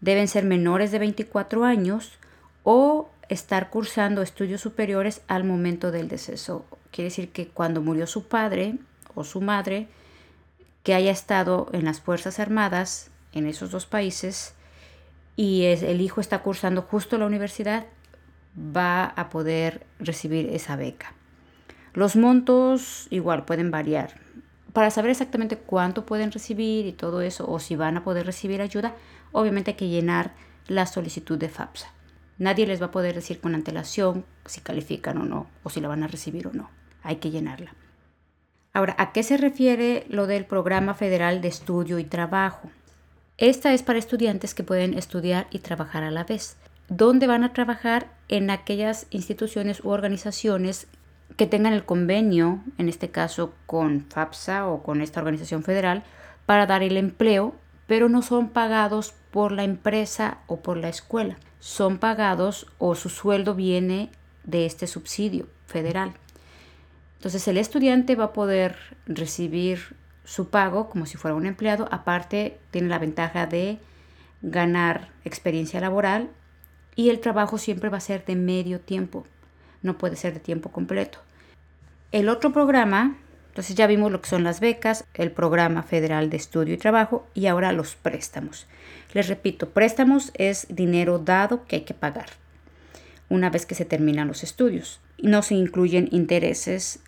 Deben 0.00 0.28
ser 0.28 0.44
menores 0.44 0.92
de 0.92 0.98
24 0.98 1.62
años 1.66 2.18
o 2.62 3.10
estar 3.28 3.68
cursando 3.68 4.22
estudios 4.22 4.62
superiores 4.62 5.20
al 5.28 5.44
momento 5.44 5.90
del 5.90 6.08
deceso. 6.08 6.64
Quiere 6.90 7.10
decir 7.10 7.32
que 7.32 7.48
cuando 7.48 7.82
murió 7.82 8.06
su 8.06 8.28
padre 8.28 8.78
o 9.14 9.24
su 9.24 9.42
madre, 9.42 9.88
que 10.82 10.94
haya 10.94 11.10
estado 11.10 11.68
en 11.72 11.84
las 11.84 12.00
Fuerzas 12.00 12.38
Armadas 12.38 13.10
en 13.32 13.46
esos 13.46 13.70
dos 13.70 13.86
países 13.86 14.54
y 15.36 15.64
el 15.64 16.00
hijo 16.00 16.20
está 16.20 16.42
cursando 16.42 16.82
justo 16.82 17.16
la 17.16 17.26
universidad, 17.26 17.86
va 18.56 19.04
a 19.04 19.28
poder 19.28 19.86
recibir 19.98 20.50
esa 20.50 20.76
beca. 20.76 21.14
Los 21.94 22.16
montos 22.16 23.06
igual 23.10 23.44
pueden 23.44 23.70
variar. 23.70 24.14
Para 24.72 24.90
saber 24.90 25.10
exactamente 25.10 25.56
cuánto 25.56 26.06
pueden 26.06 26.30
recibir 26.30 26.86
y 26.86 26.92
todo 26.92 27.22
eso, 27.22 27.50
o 27.50 27.58
si 27.58 27.74
van 27.74 27.96
a 27.96 28.04
poder 28.04 28.26
recibir 28.26 28.60
ayuda, 28.60 28.94
obviamente 29.32 29.72
hay 29.72 29.76
que 29.76 29.88
llenar 29.88 30.32
la 30.68 30.86
solicitud 30.86 31.38
de 31.38 31.48
FAPSA. 31.48 31.88
Nadie 32.38 32.66
les 32.66 32.80
va 32.80 32.86
a 32.86 32.90
poder 32.90 33.14
decir 33.14 33.40
con 33.40 33.54
antelación 33.54 34.24
si 34.46 34.60
califican 34.60 35.18
o 35.18 35.24
no, 35.24 35.48
o 35.62 35.70
si 35.70 35.80
la 35.80 35.88
van 35.88 36.04
a 36.04 36.08
recibir 36.08 36.46
o 36.46 36.52
no. 36.52 36.70
Hay 37.02 37.16
que 37.16 37.30
llenarla. 37.30 37.74
Ahora, 38.72 38.94
¿a 38.98 39.12
qué 39.12 39.24
se 39.24 39.36
refiere 39.36 40.06
lo 40.08 40.28
del 40.28 40.44
Programa 40.44 40.94
Federal 40.94 41.40
de 41.40 41.48
Estudio 41.48 41.98
y 41.98 42.04
Trabajo? 42.04 42.70
Esta 43.36 43.74
es 43.74 43.82
para 43.82 43.98
estudiantes 43.98 44.54
que 44.54 44.62
pueden 44.62 44.96
estudiar 44.96 45.48
y 45.50 45.58
trabajar 45.58 46.04
a 46.04 46.10
la 46.12 46.22
vez. 46.22 46.56
¿Dónde 46.88 47.26
van 47.26 47.42
a 47.42 47.52
trabajar? 47.52 48.06
En 48.28 48.48
aquellas 48.48 49.08
instituciones 49.10 49.82
u 49.82 49.88
organizaciones 49.88 50.86
que 51.36 51.46
tengan 51.46 51.72
el 51.72 51.84
convenio, 51.84 52.60
en 52.78 52.88
este 52.88 53.10
caso 53.10 53.54
con 53.66 54.06
FAPSA 54.08 54.68
o 54.68 54.82
con 54.84 55.00
esta 55.00 55.18
organización 55.20 55.64
federal, 55.64 56.04
para 56.46 56.66
dar 56.66 56.84
el 56.84 56.96
empleo, 56.96 57.54
pero 57.88 58.08
no 58.08 58.22
son 58.22 58.50
pagados 58.50 59.14
por 59.32 59.50
la 59.50 59.64
empresa 59.64 60.38
o 60.46 60.60
por 60.60 60.76
la 60.76 60.88
escuela. 60.88 61.38
Son 61.58 61.98
pagados 61.98 62.68
o 62.78 62.94
su 62.94 63.08
sueldo 63.08 63.56
viene 63.56 64.10
de 64.44 64.64
este 64.66 64.86
subsidio 64.86 65.48
federal. 65.66 66.12
Entonces 67.20 67.46
el 67.48 67.58
estudiante 67.58 68.14
va 68.14 68.24
a 68.24 68.32
poder 68.32 68.76
recibir 69.04 69.94
su 70.24 70.48
pago 70.48 70.88
como 70.88 71.04
si 71.04 71.18
fuera 71.18 71.34
un 71.34 71.44
empleado. 71.44 71.86
Aparte 71.90 72.56
tiene 72.70 72.88
la 72.88 72.98
ventaja 72.98 73.46
de 73.46 73.78
ganar 74.40 75.10
experiencia 75.26 75.80
laboral 75.80 76.30
y 76.96 77.10
el 77.10 77.20
trabajo 77.20 77.58
siempre 77.58 77.90
va 77.90 77.98
a 77.98 78.00
ser 78.00 78.24
de 78.24 78.36
medio 78.36 78.80
tiempo, 78.80 79.26
no 79.82 79.98
puede 79.98 80.16
ser 80.16 80.32
de 80.32 80.40
tiempo 80.40 80.72
completo. 80.72 81.18
El 82.10 82.30
otro 82.30 82.54
programa, 82.54 83.18
entonces 83.48 83.76
ya 83.76 83.86
vimos 83.86 84.10
lo 84.10 84.22
que 84.22 84.30
son 84.30 84.42
las 84.42 84.60
becas, 84.60 85.04
el 85.12 85.30
programa 85.30 85.82
federal 85.82 86.30
de 86.30 86.38
estudio 86.38 86.72
y 86.72 86.78
trabajo 86.78 87.26
y 87.34 87.48
ahora 87.48 87.72
los 87.72 87.96
préstamos. 87.96 88.66
Les 89.12 89.28
repito, 89.28 89.68
préstamos 89.68 90.32
es 90.38 90.66
dinero 90.70 91.18
dado 91.18 91.66
que 91.66 91.76
hay 91.76 91.82
que 91.82 91.92
pagar 91.92 92.30
una 93.28 93.50
vez 93.50 93.66
que 93.66 93.74
se 93.74 93.84
terminan 93.84 94.26
los 94.26 94.42
estudios. 94.42 95.00
No 95.22 95.42
se 95.42 95.54
incluyen 95.54 96.08
intereses 96.12 97.00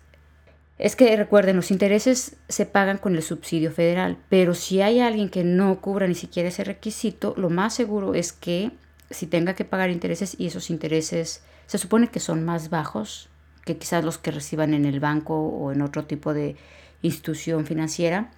es 0.79 0.95
que 0.95 1.15
recuerden, 1.15 1.55
los 1.55 1.71
intereses 1.71 2.35
se 2.49 2.65
pagan 2.65 2.97
con 2.97 3.15
el 3.15 3.21
subsidio 3.21 3.71
federal, 3.71 4.17
pero 4.29 4.55
si 4.55 4.81
hay 4.81 4.99
alguien 4.99 5.29
que 5.29 5.43
no 5.43 5.79
cubra 5.81 6.07
ni 6.07 6.15
siquiera 6.15 6.49
ese 6.49 6.63
requisito, 6.63 7.35
lo 7.37 7.49
más 7.49 7.75
seguro 7.75 8.15
es 8.15 8.33
que 8.33 8.71
si 9.09 9.27
tenga 9.27 9.53
que 9.53 9.65
pagar 9.65 9.91
intereses 9.91 10.35
y 10.39 10.47
esos 10.47 10.69
intereses 10.69 11.43
se 11.67 11.77
supone 11.77 12.07
que 12.07 12.19
son 12.19 12.43
más 12.43 12.69
bajos 12.69 13.29
que 13.65 13.77
quizás 13.77 14.03
los 14.03 14.17
que 14.17 14.31
reciban 14.31 14.73
en 14.73 14.85
el 14.85 14.99
banco 14.99 15.39
o 15.39 15.71
en 15.71 15.81
otro 15.81 16.05
tipo 16.05 16.33
de 16.33 16.55
institución 17.01 17.65
financiera, 17.65 18.31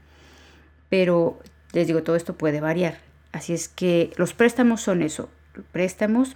pero 0.90 1.40
les 1.72 1.88
digo, 1.88 2.04
todo 2.04 2.16
esto 2.16 2.36
puede 2.36 2.60
variar. 2.60 3.00
Así 3.32 3.54
es 3.54 3.68
que 3.68 4.12
los 4.18 4.34
préstamos 4.34 4.82
son 4.82 5.02
eso, 5.02 5.30
préstamos 5.72 6.36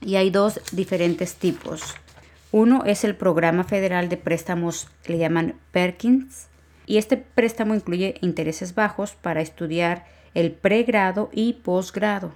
y 0.00 0.16
hay 0.16 0.30
dos 0.30 0.60
diferentes 0.72 1.36
tipos. 1.36 1.94
Uno 2.52 2.84
es 2.84 3.02
el 3.02 3.16
programa 3.16 3.64
federal 3.64 4.08
de 4.08 4.16
préstamos, 4.16 4.88
le 5.06 5.18
llaman 5.18 5.56
Perkins, 5.72 6.46
y 6.86 6.98
este 6.98 7.16
préstamo 7.16 7.74
incluye 7.74 8.14
intereses 8.20 8.74
bajos 8.74 9.14
para 9.14 9.40
estudiar 9.40 10.04
el 10.34 10.52
pregrado 10.52 11.28
y 11.32 11.54
posgrado. 11.54 12.32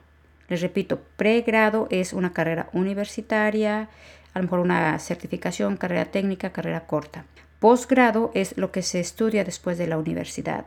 Les 0.49 0.61
repito, 0.61 1.01
pregrado 1.17 1.87
es 1.91 2.13
una 2.13 2.33
carrera 2.33 2.69
universitaria, 2.73 3.89
a 4.35 4.39
lo 4.41 4.43
mejor 4.43 4.59
una 4.59 4.99
certificación, 4.99 5.77
carrera 5.77 6.07
técnica, 6.07 6.51
carrera 6.51 6.87
corta. 6.87 7.25
Posgrado 7.61 8.33
es 8.35 8.59
lo 8.59 8.73
que 8.73 8.83
se 8.83 8.99
estudia 8.99 9.45
después 9.45 9.79
de 9.79 9.87
la 9.87 9.97
universidad 9.97 10.65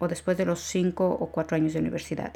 o 0.00 0.08
después 0.08 0.36
de 0.36 0.44
los 0.44 0.60
cinco 0.60 1.08
o 1.08 1.28
cuatro 1.28 1.56
años 1.56 1.72
de 1.72 1.78
universidad. 1.78 2.34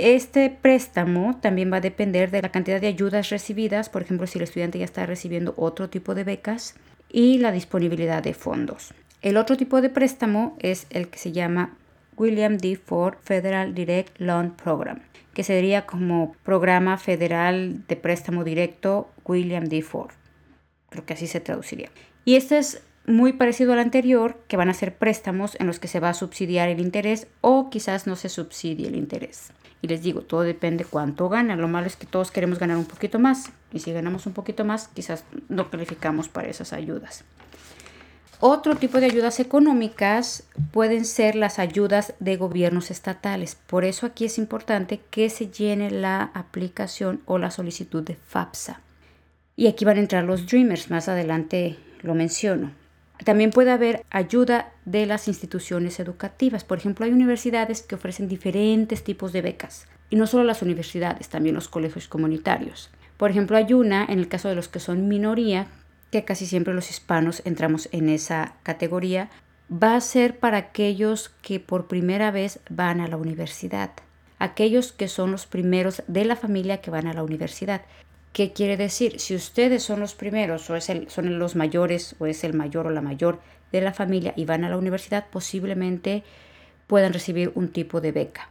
Este 0.00 0.48
préstamo 0.48 1.36
también 1.42 1.72
va 1.72 1.78
a 1.78 1.80
depender 1.80 2.30
de 2.30 2.40
la 2.40 2.50
cantidad 2.50 2.80
de 2.80 2.86
ayudas 2.86 3.30
recibidas, 3.30 3.88
por 3.88 4.00
ejemplo, 4.00 4.28
si 4.28 4.38
el 4.38 4.44
estudiante 4.44 4.78
ya 4.78 4.84
está 4.84 5.04
recibiendo 5.06 5.54
otro 5.56 5.90
tipo 5.90 6.14
de 6.14 6.22
becas 6.22 6.76
y 7.10 7.38
la 7.38 7.50
disponibilidad 7.50 8.22
de 8.22 8.32
fondos. 8.32 8.94
El 9.22 9.36
otro 9.36 9.56
tipo 9.56 9.80
de 9.80 9.88
préstamo 9.88 10.56
es 10.60 10.86
el 10.90 11.08
que 11.08 11.18
se 11.18 11.32
llama 11.32 11.76
William 12.16 12.58
D. 12.58 12.76
Ford 12.76 13.16
Federal 13.24 13.74
Direct 13.74 14.20
Loan 14.20 14.54
Program, 14.54 15.00
que 15.34 15.42
sería 15.42 15.84
como 15.84 16.36
programa 16.44 16.96
federal 16.96 17.84
de 17.88 17.96
préstamo 17.96 18.44
directo 18.44 19.10
William 19.24 19.64
D. 19.64 19.82
Ford. 19.82 20.12
Creo 20.90 21.04
que 21.04 21.14
así 21.14 21.26
se 21.26 21.40
traduciría. 21.40 21.90
Y 22.24 22.36
este 22.36 22.58
es 22.58 22.82
muy 23.04 23.32
parecido 23.32 23.72
al 23.72 23.80
anterior, 23.80 24.38
que 24.46 24.56
van 24.56 24.68
a 24.68 24.74
ser 24.74 24.94
préstamos 24.96 25.56
en 25.58 25.66
los 25.66 25.80
que 25.80 25.88
se 25.88 25.98
va 25.98 26.10
a 26.10 26.14
subsidiar 26.14 26.68
el 26.68 26.78
interés 26.78 27.26
o 27.40 27.68
quizás 27.68 28.06
no 28.06 28.14
se 28.14 28.28
subsidie 28.28 28.86
el 28.86 28.94
interés. 28.94 29.50
Y 29.80 29.88
les 29.88 30.02
digo, 30.02 30.22
todo 30.22 30.42
depende 30.42 30.84
cuánto 30.84 31.28
gana. 31.28 31.56
Lo 31.56 31.68
malo 31.68 31.86
es 31.86 31.96
que 31.96 32.06
todos 32.06 32.30
queremos 32.30 32.58
ganar 32.58 32.76
un 32.76 32.84
poquito 32.84 33.18
más. 33.18 33.52
Y 33.72 33.78
si 33.80 33.92
ganamos 33.92 34.26
un 34.26 34.32
poquito 34.32 34.64
más, 34.64 34.88
quizás 34.88 35.24
no 35.48 35.70
calificamos 35.70 36.28
para 36.28 36.48
esas 36.48 36.72
ayudas. 36.72 37.24
Otro 38.40 38.76
tipo 38.76 39.00
de 39.00 39.06
ayudas 39.06 39.40
económicas 39.40 40.44
pueden 40.70 41.04
ser 41.04 41.34
las 41.34 41.58
ayudas 41.58 42.14
de 42.20 42.36
gobiernos 42.36 42.92
estatales. 42.92 43.56
Por 43.66 43.84
eso 43.84 44.06
aquí 44.06 44.24
es 44.26 44.38
importante 44.38 45.00
que 45.10 45.28
se 45.28 45.48
llene 45.48 45.90
la 45.90 46.30
aplicación 46.34 47.20
o 47.24 47.38
la 47.38 47.50
solicitud 47.50 48.04
de 48.04 48.14
FAPSA. 48.14 48.80
Y 49.56 49.66
aquí 49.66 49.84
van 49.84 49.96
a 49.96 50.00
entrar 50.00 50.22
los 50.22 50.46
Dreamers. 50.46 50.88
Más 50.88 51.08
adelante 51.08 51.78
lo 52.02 52.14
menciono. 52.14 52.70
También 53.24 53.50
puede 53.50 53.72
haber 53.72 54.04
ayuda 54.10 54.72
de 54.84 55.06
las 55.06 55.28
instituciones 55.28 56.00
educativas. 56.00 56.64
Por 56.64 56.78
ejemplo, 56.78 57.04
hay 57.04 57.12
universidades 57.12 57.82
que 57.82 57.96
ofrecen 57.96 58.28
diferentes 58.28 59.04
tipos 59.04 59.32
de 59.32 59.42
becas. 59.42 59.86
Y 60.10 60.16
no 60.16 60.26
solo 60.26 60.44
las 60.44 60.62
universidades, 60.62 61.28
también 61.28 61.54
los 61.54 61.68
colegios 61.68 62.08
comunitarios. 62.08 62.90
Por 63.16 63.30
ejemplo, 63.30 63.56
hay 63.56 63.72
una, 63.72 64.04
en 64.04 64.20
el 64.20 64.28
caso 64.28 64.48
de 64.48 64.54
los 64.54 64.68
que 64.68 64.80
son 64.80 65.08
minoría, 65.08 65.66
que 66.10 66.24
casi 66.24 66.46
siempre 66.46 66.72
los 66.72 66.90
hispanos 66.90 67.42
entramos 67.44 67.88
en 67.92 68.08
esa 68.08 68.54
categoría, 68.62 69.28
va 69.70 69.96
a 69.96 70.00
ser 70.00 70.38
para 70.38 70.56
aquellos 70.58 71.30
que 71.42 71.60
por 71.60 71.86
primera 71.88 72.30
vez 72.30 72.60
van 72.70 73.00
a 73.00 73.08
la 73.08 73.16
universidad. 73.16 73.90
Aquellos 74.38 74.92
que 74.92 75.08
son 75.08 75.32
los 75.32 75.46
primeros 75.46 76.02
de 76.06 76.24
la 76.24 76.36
familia 76.36 76.80
que 76.80 76.90
van 76.90 77.06
a 77.06 77.12
la 77.12 77.24
universidad. 77.24 77.82
¿Qué 78.32 78.52
quiere 78.52 78.76
decir? 78.76 79.20
Si 79.20 79.34
ustedes 79.34 79.82
son 79.82 80.00
los 80.00 80.14
primeros 80.14 80.68
o 80.70 80.76
es 80.76 80.88
el, 80.90 81.10
son 81.10 81.38
los 81.38 81.56
mayores 81.56 82.14
o 82.18 82.26
es 82.26 82.44
el 82.44 82.54
mayor 82.54 82.86
o 82.86 82.90
la 82.90 83.00
mayor 83.00 83.40
de 83.72 83.80
la 83.80 83.92
familia 83.92 84.32
y 84.36 84.44
van 84.44 84.64
a 84.64 84.68
la 84.68 84.76
universidad, 84.76 85.26
posiblemente 85.30 86.22
puedan 86.86 87.12
recibir 87.12 87.52
un 87.54 87.68
tipo 87.68 88.00
de 88.00 88.12
beca. 88.12 88.48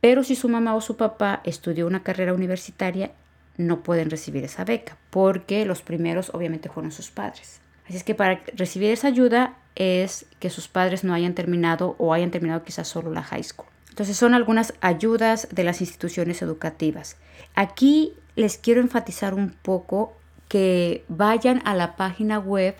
Pero 0.00 0.24
si 0.24 0.34
su 0.34 0.48
mamá 0.48 0.74
o 0.74 0.80
su 0.80 0.96
papá 0.96 1.40
estudió 1.44 1.86
una 1.86 2.02
carrera 2.02 2.34
universitaria, 2.34 3.12
no 3.56 3.82
pueden 3.82 4.10
recibir 4.10 4.44
esa 4.44 4.64
beca, 4.64 4.96
porque 5.10 5.64
los 5.64 5.82
primeros 5.82 6.30
obviamente 6.34 6.68
fueron 6.68 6.90
sus 6.90 7.10
padres. 7.10 7.60
Así 7.86 7.96
es 7.96 8.04
que 8.04 8.14
para 8.14 8.42
recibir 8.54 8.90
esa 8.90 9.08
ayuda 9.08 9.56
es 9.74 10.26
que 10.40 10.50
sus 10.50 10.68
padres 10.68 11.04
no 11.04 11.14
hayan 11.14 11.34
terminado 11.34 11.94
o 11.98 12.12
hayan 12.12 12.30
terminado 12.30 12.64
quizás 12.64 12.88
solo 12.88 13.12
la 13.12 13.22
high 13.22 13.44
school. 13.44 13.68
Entonces 13.90 14.16
son 14.16 14.34
algunas 14.34 14.74
ayudas 14.80 15.48
de 15.52 15.64
las 15.64 15.80
instituciones 15.80 16.40
educativas. 16.40 17.16
Aquí 17.54 18.14
les 18.36 18.58
quiero 18.58 18.80
enfatizar 18.80 19.34
un 19.34 19.50
poco 19.50 20.14
que 20.48 21.04
vayan 21.08 21.62
a 21.64 21.74
la 21.74 21.96
página 21.96 22.38
web 22.38 22.74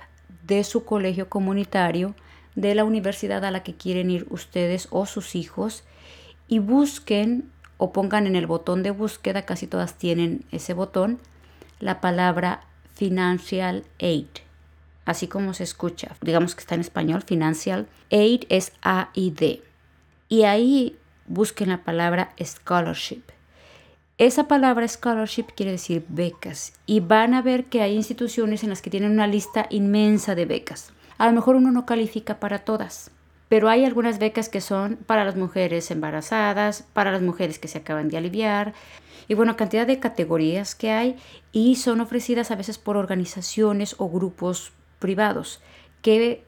de 0.46 0.64
su 0.64 0.84
colegio 0.84 1.28
comunitario, 1.28 2.14
de 2.54 2.74
la 2.74 2.84
universidad 2.84 3.44
a 3.44 3.50
la 3.50 3.62
que 3.62 3.74
quieren 3.74 4.10
ir 4.10 4.26
ustedes 4.28 4.88
o 4.90 5.06
sus 5.06 5.34
hijos 5.34 5.84
y 6.48 6.58
busquen 6.58 7.50
o 7.78 7.92
pongan 7.92 8.26
en 8.26 8.36
el 8.36 8.46
botón 8.46 8.82
de 8.82 8.90
búsqueda, 8.90 9.42
casi 9.42 9.66
todas 9.66 9.94
tienen 9.94 10.44
ese 10.52 10.74
botón, 10.74 11.18
la 11.80 12.00
palabra 12.00 12.60
financial 12.94 13.84
aid, 14.00 14.26
así 15.04 15.26
como 15.26 15.54
se 15.54 15.64
escucha, 15.64 16.14
digamos 16.20 16.54
que 16.54 16.60
está 16.60 16.74
en 16.74 16.82
español, 16.82 17.22
financial 17.22 17.88
aid 18.10 18.44
es 18.50 18.72
A 18.82 19.10
y 19.14 19.30
D. 19.30 19.62
Y 20.28 20.44
ahí 20.44 20.96
busquen 21.26 21.70
la 21.70 21.82
palabra 21.82 22.34
scholarship. 22.42 23.22
Esa 24.22 24.46
palabra 24.46 24.86
scholarship 24.86 25.46
quiere 25.56 25.72
decir 25.72 26.04
becas 26.08 26.74
y 26.86 27.00
van 27.00 27.34
a 27.34 27.42
ver 27.42 27.64
que 27.64 27.82
hay 27.82 27.96
instituciones 27.96 28.62
en 28.62 28.70
las 28.70 28.80
que 28.80 28.88
tienen 28.88 29.10
una 29.10 29.26
lista 29.26 29.66
inmensa 29.68 30.36
de 30.36 30.46
becas. 30.46 30.92
A 31.18 31.26
lo 31.26 31.32
mejor 31.32 31.56
uno 31.56 31.72
no 31.72 31.86
califica 31.86 32.38
para 32.38 32.60
todas, 32.60 33.10
pero 33.48 33.68
hay 33.68 33.84
algunas 33.84 34.20
becas 34.20 34.48
que 34.48 34.60
son 34.60 34.94
para 34.94 35.24
las 35.24 35.34
mujeres 35.34 35.90
embarazadas, 35.90 36.86
para 36.92 37.10
las 37.10 37.20
mujeres 37.20 37.58
que 37.58 37.66
se 37.66 37.78
acaban 37.78 38.10
de 38.10 38.16
aliviar, 38.16 38.74
y 39.26 39.34
bueno, 39.34 39.56
cantidad 39.56 39.88
de 39.88 39.98
categorías 39.98 40.76
que 40.76 40.92
hay 40.92 41.16
y 41.50 41.74
son 41.74 42.00
ofrecidas 42.00 42.52
a 42.52 42.54
veces 42.54 42.78
por 42.78 42.96
organizaciones 42.96 43.96
o 43.98 44.08
grupos 44.08 44.70
privados 45.00 45.60
que 46.00 46.44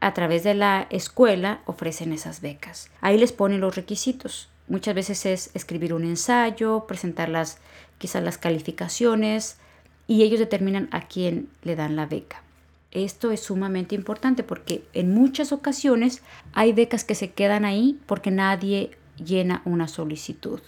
a 0.00 0.14
través 0.14 0.42
de 0.42 0.54
la 0.54 0.86
escuela 0.88 1.60
ofrecen 1.66 2.14
esas 2.14 2.40
becas. 2.40 2.90
Ahí 3.02 3.18
les 3.18 3.32
ponen 3.32 3.60
los 3.60 3.76
requisitos. 3.76 4.49
Muchas 4.70 4.94
veces 4.94 5.26
es 5.26 5.50
escribir 5.54 5.92
un 5.92 6.04
ensayo, 6.04 6.84
presentar 6.86 7.28
las, 7.28 7.58
quizás 7.98 8.22
las 8.22 8.38
calificaciones 8.38 9.58
y 10.06 10.22
ellos 10.22 10.38
determinan 10.38 10.88
a 10.92 11.08
quién 11.08 11.48
le 11.64 11.74
dan 11.74 11.96
la 11.96 12.06
beca. 12.06 12.44
Esto 12.92 13.32
es 13.32 13.40
sumamente 13.40 13.96
importante 13.96 14.44
porque 14.44 14.84
en 14.92 15.12
muchas 15.12 15.50
ocasiones 15.50 16.22
hay 16.52 16.72
becas 16.72 17.02
que 17.02 17.16
se 17.16 17.32
quedan 17.32 17.64
ahí 17.64 17.98
porque 18.06 18.30
nadie 18.30 18.92
llena 19.16 19.60
una 19.64 19.88
solicitud. 19.88 20.60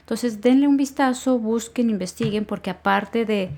Entonces 0.00 0.42
denle 0.42 0.68
un 0.68 0.76
vistazo, 0.76 1.38
busquen, 1.38 1.88
investiguen 1.88 2.44
porque 2.44 2.68
aparte 2.68 3.24
de 3.24 3.48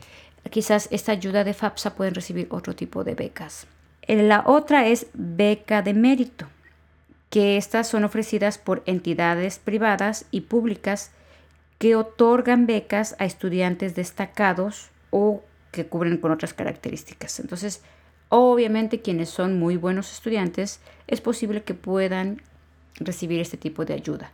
quizás 0.50 0.86
esta 0.92 1.10
ayuda 1.10 1.42
de 1.42 1.52
FAPSA 1.52 1.96
pueden 1.96 2.14
recibir 2.14 2.46
otro 2.50 2.76
tipo 2.76 3.02
de 3.02 3.16
becas. 3.16 3.66
Eh, 4.02 4.22
la 4.22 4.44
otra 4.46 4.86
es 4.86 5.08
beca 5.14 5.82
de 5.82 5.94
mérito 5.94 6.46
que 7.30 7.56
estas 7.56 7.88
son 7.88 8.04
ofrecidas 8.04 8.58
por 8.58 8.82
entidades 8.86 9.58
privadas 9.58 10.26
y 10.30 10.42
públicas 10.42 11.12
que 11.78 11.96
otorgan 11.96 12.66
becas 12.66 13.16
a 13.18 13.24
estudiantes 13.24 13.94
destacados 13.94 14.90
o 15.10 15.42
que 15.70 15.86
cubren 15.86 16.18
con 16.18 16.32
otras 16.32 16.52
características. 16.52 17.40
Entonces, 17.40 17.82
obviamente 18.28 19.00
quienes 19.00 19.30
son 19.30 19.58
muy 19.58 19.76
buenos 19.76 20.12
estudiantes, 20.12 20.80
es 21.06 21.20
posible 21.20 21.62
que 21.62 21.74
puedan 21.74 22.42
recibir 22.96 23.40
este 23.40 23.56
tipo 23.56 23.84
de 23.84 23.94
ayuda. 23.94 24.32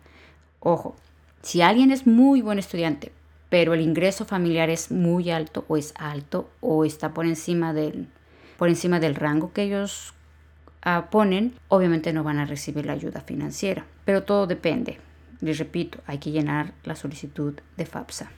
Ojo, 0.60 0.96
si 1.42 1.62
alguien 1.62 1.90
es 1.90 2.06
muy 2.06 2.40
buen 2.40 2.58
estudiante, 2.58 3.12
pero 3.48 3.74
el 3.74 3.80
ingreso 3.80 4.24
familiar 4.24 4.70
es 4.70 4.90
muy 4.90 5.30
alto 5.30 5.64
o 5.68 5.76
es 5.76 5.94
alto 5.96 6.48
o 6.60 6.84
está 6.84 7.14
por 7.14 7.26
encima 7.26 7.72
del, 7.72 8.08
por 8.56 8.68
encima 8.68 8.98
del 8.98 9.14
rango 9.14 9.52
que 9.52 9.62
ellos 9.62 10.14
ponen, 11.10 11.54
obviamente 11.68 12.12
no 12.12 12.22
van 12.22 12.38
a 12.38 12.44
recibir 12.44 12.86
la 12.86 12.92
ayuda 12.92 13.20
financiera. 13.20 13.84
Pero 14.04 14.22
todo 14.22 14.46
depende. 14.46 14.98
Les 15.40 15.58
repito, 15.58 15.98
hay 16.06 16.18
que 16.18 16.30
llenar 16.30 16.72
la 16.84 16.94
solicitud 16.94 17.54
de 17.76 17.86
FAPSA. 17.86 18.30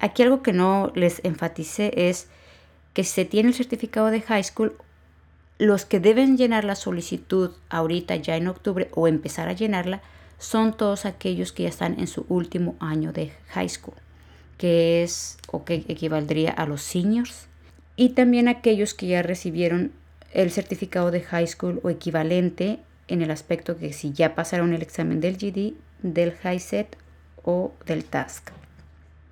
Aquí 0.00 0.22
algo 0.22 0.42
que 0.42 0.52
no 0.52 0.92
les 0.94 1.24
enfaticé 1.24 2.08
es 2.08 2.28
que 2.94 3.04
se 3.04 3.24
tiene 3.24 3.50
el 3.50 3.54
certificado 3.54 4.08
de 4.08 4.20
high 4.20 4.42
school, 4.44 4.76
los 5.58 5.84
que 5.84 6.00
deben 6.00 6.36
llenar 6.36 6.64
la 6.64 6.76
solicitud 6.76 7.52
ahorita 7.68 8.16
ya 8.16 8.36
en 8.36 8.48
octubre 8.48 8.88
o 8.92 9.08
empezar 9.08 9.48
a 9.48 9.52
llenarla 9.52 10.02
son 10.38 10.76
todos 10.76 11.04
aquellos 11.04 11.52
que 11.52 11.64
ya 11.64 11.68
están 11.68 11.98
en 11.98 12.06
su 12.06 12.26
último 12.28 12.76
año 12.78 13.12
de 13.12 13.32
high 13.48 13.68
school, 13.68 13.96
que 14.56 15.02
es 15.02 15.36
o 15.50 15.64
que 15.64 15.84
equivaldría 15.88 16.52
a 16.52 16.66
los 16.66 16.82
seniors, 16.82 17.48
y 17.96 18.10
también 18.10 18.46
aquellos 18.46 18.94
que 18.94 19.08
ya 19.08 19.22
recibieron 19.22 19.92
el 20.32 20.50
certificado 20.50 21.10
de 21.10 21.22
high 21.22 21.46
school 21.46 21.80
o 21.82 21.90
equivalente 21.90 22.80
en 23.08 23.22
el 23.22 23.30
aspecto 23.30 23.76
que 23.76 23.92
si 23.92 24.12
ya 24.12 24.34
pasaron 24.34 24.74
el 24.74 24.82
examen 24.82 25.20
del 25.20 25.36
GD, 25.36 25.74
del 26.02 26.34
HiSET 26.42 26.96
o 27.42 27.72
del 27.86 28.04
TASC. 28.04 28.50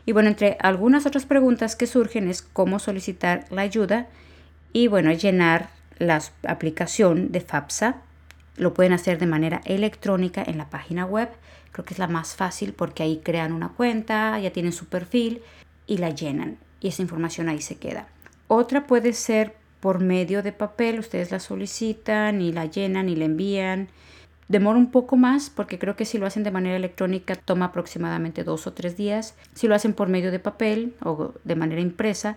Y 0.07 0.13
bueno, 0.13 0.29
entre 0.29 0.57
algunas 0.61 1.05
otras 1.05 1.27
preguntas 1.27 1.77
que 1.77 1.87
surgen 1.87 2.29
es 2.29 2.41
cómo 2.41 2.79
solicitar 2.79 3.45
la 3.51 3.63
ayuda 3.63 4.07
y 4.73 4.87
bueno, 4.87 5.13
llenar 5.13 5.69
la 5.99 6.23
aplicación 6.47 7.33
de 7.33 7.41
FAPSA. 7.41 7.97
Lo 8.57 8.73
pueden 8.73 8.93
hacer 8.93 9.19
de 9.19 9.27
manera 9.27 9.61
electrónica 9.65 10.43
en 10.47 10.59
la 10.59 10.71
página 10.71 11.05
web. 11.05 11.29
Creo 11.73 11.85
que 11.85 11.95
es 11.95 11.99
la 11.99 12.07
más 12.07 12.37
fácil 12.37 12.73
porque 12.73 13.03
ahí 13.03 13.21
crean 13.23 13.53
una 13.53 13.71
cuenta, 13.71 14.39
ya 14.39 14.53
tienen 14.53 14.73
su 14.73 14.87
perfil 14.87 15.43
y 15.87 15.99
la 15.99 16.11
llenan. 16.11 16.59
Y 16.81 16.89
esa 16.89 17.03
información 17.03 17.49
ahí 17.49 17.61
se 17.61 17.77
queda. 17.77 18.07
Otra 18.49 18.87
puede 18.87 19.13
ser 19.13 19.55
por 19.81 20.01
medio 20.01 20.43
de 20.43 20.53
papel, 20.53 20.99
ustedes 20.99 21.31
la 21.31 21.41
solicitan 21.41 22.41
y 22.41 22.53
la 22.53 22.67
llenan 22.67 23.09
y 23.09 23.17
la 23.17 23.27
envían. 23.27 23.89
Demora 24.49 24.79
un 24.79 24.91
poco 24.91 25.17
más 25.17 25.51
porque 25.51 25.79
creo 25.79 25.97
que 25.97 26.05
si 26.05 26.19
lo 26.19 26.27
hacen 26.27 26.45
de 26.45 26.53
manera 26.53 26.77
electrónica 26.77 27.35
toma 27.35 27.67
aproximadamente 27.67 28.45
dos 28.45 28.67
o 28.67 28.73
tres 28.73 28.97
días. 28.97 29.35
Si 29.55 29.67
lo 29.67 29.75
hacen 29.75 29.93
por 29.93 30.09
medio 30.09 30.31
de 30.31 30.39
papel 30.39 30.95
o 31.03 31.35
de 31.43 31.57
manera 31.57 31.81
impresa, 31.81 32.37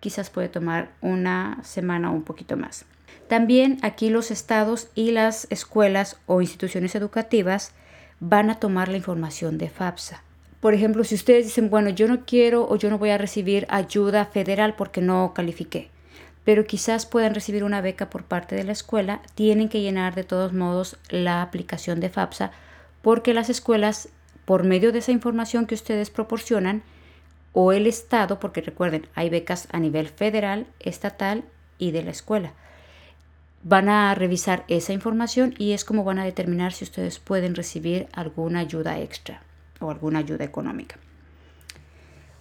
quizás 0.00 0.30
puede 0.30 0.48
tomar 0.48 0.90
una 1.00 1.58
semana 1.62 2.10
o 2.10 2.14
un 2.14 2.24
poquito 2.24 2.56
más. 2.56 2.84
También 3.28 3.78
aquí 3.82 4.10
los 4.10 4.30
estados 4.30 4.88
y 4.94 5.12
las 5.12 5.46
escuelas 5.50 6.18
o 6.26 6.40
instituciones 6.40 6.94
educativas 6.94 7.72
van 8.20 8.50
a 8.50 8.58
tomar 8.58 8.88
la 8.88 8.96
información 8.96 9.56
de 9.56 9.70
FAPSA. 9.70 10.22
Por 10.60 10.74
ejemplo, 10.74 11.04
si 11.04 11.14
ustedes 11.14 11.44
dicen, 11.44 11.70
bueno, 11.70 11.90
yo 11.90 12.08
no 12.08 12.24
quiero 12.24 12.68
o 12.68 12.76
yo 12.76 12.90
no 12.90 12.98
voy 12.98 13.10
a 13.10 13.18
recibir 13.18 13.66
ayuda 13.70 14.26
federal 14.26 14.74
porque 14.76 15.00
no 15.00 15.32
califiqué 15.34 15.93
pero 16.44 16.66
quizás 16.66 17.06
puedan 17.06 17.34
recibir 17.34 17.64
una 17.64 17.80
beca 17.80 18.10
por 18.10 18.24
parte 18.24 18.54
de 18.54 18.64
la 18.64 18.72
escuela, 18.72 19.20
tienen 19.34 19.68
que 19.68 19.80
llenar 19.80 20.14
de 20.14 20.24
todos 20.24 20.52
modos 20.52 20.98
la 21.08 21.42
aplicación 21.42 22.00
de 22.00 22.10
FAPSA 22.10 22.52
porque 23.02 23.34
las 23.34 23.50
escuelas, 23.50 24.08
por 24.44 24.64
medio 24.64 24.92
de 24.92 24.98
esa 24.98 25.12
información 25.12 25.66
que 25.66 25.74
ustedes 25.74 26.10
proporcionan, 26.10 26.82
o 27.52 27.72
el 27.72 27.86
Estado, 27.86 28.40
porque 28.40 28.60
recuerden, 28.60 29.06
hay 29.14 29.30
becas 29.30 29.68
a 29.72 29.78
nivel 29.78 30.08
federal, 30.08 30.66
estatal 30.80 31.44
y 31.78 31.92
de 31.92 32.02
la 32.02 32.10
escuela, 32.10 32.52
van 33.62 33.88
a 33.88 34.14
revisar 34.14 34.64
esa 34.68 34.92
información 34.92 35.54
y 35.56 35.72
es 35.72 35.84
como 35.84 36.04
van 36.04 36.18
a 36.18 36.24
determinar 36.24 36.72
si 36.72 36.84
ustedes 36.84 37.18
pueden 37.18 37.54
recibir 37.54 38.08
alguna 38.12 38.60
ayuda 38.60 38.98
extra 38.98 39.42
o 39.80 39.90
alguna 39.90 40.18
ayuda 40.18 40.44
económica. 40.44 40.96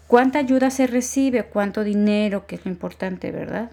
¿Cuánta 0.07 0.39
ayuda 0.39 0.69
se 0.69 0.87
recibe? 0.87 1.43
¿Cuánto 1.43 1.83
dinero? 1.83 2.45
Que 2.45 2.55
es 2.55 2.65
lo 2.65 2.71
importante, 2.71 3.31
¿verdad? 3.31 3.71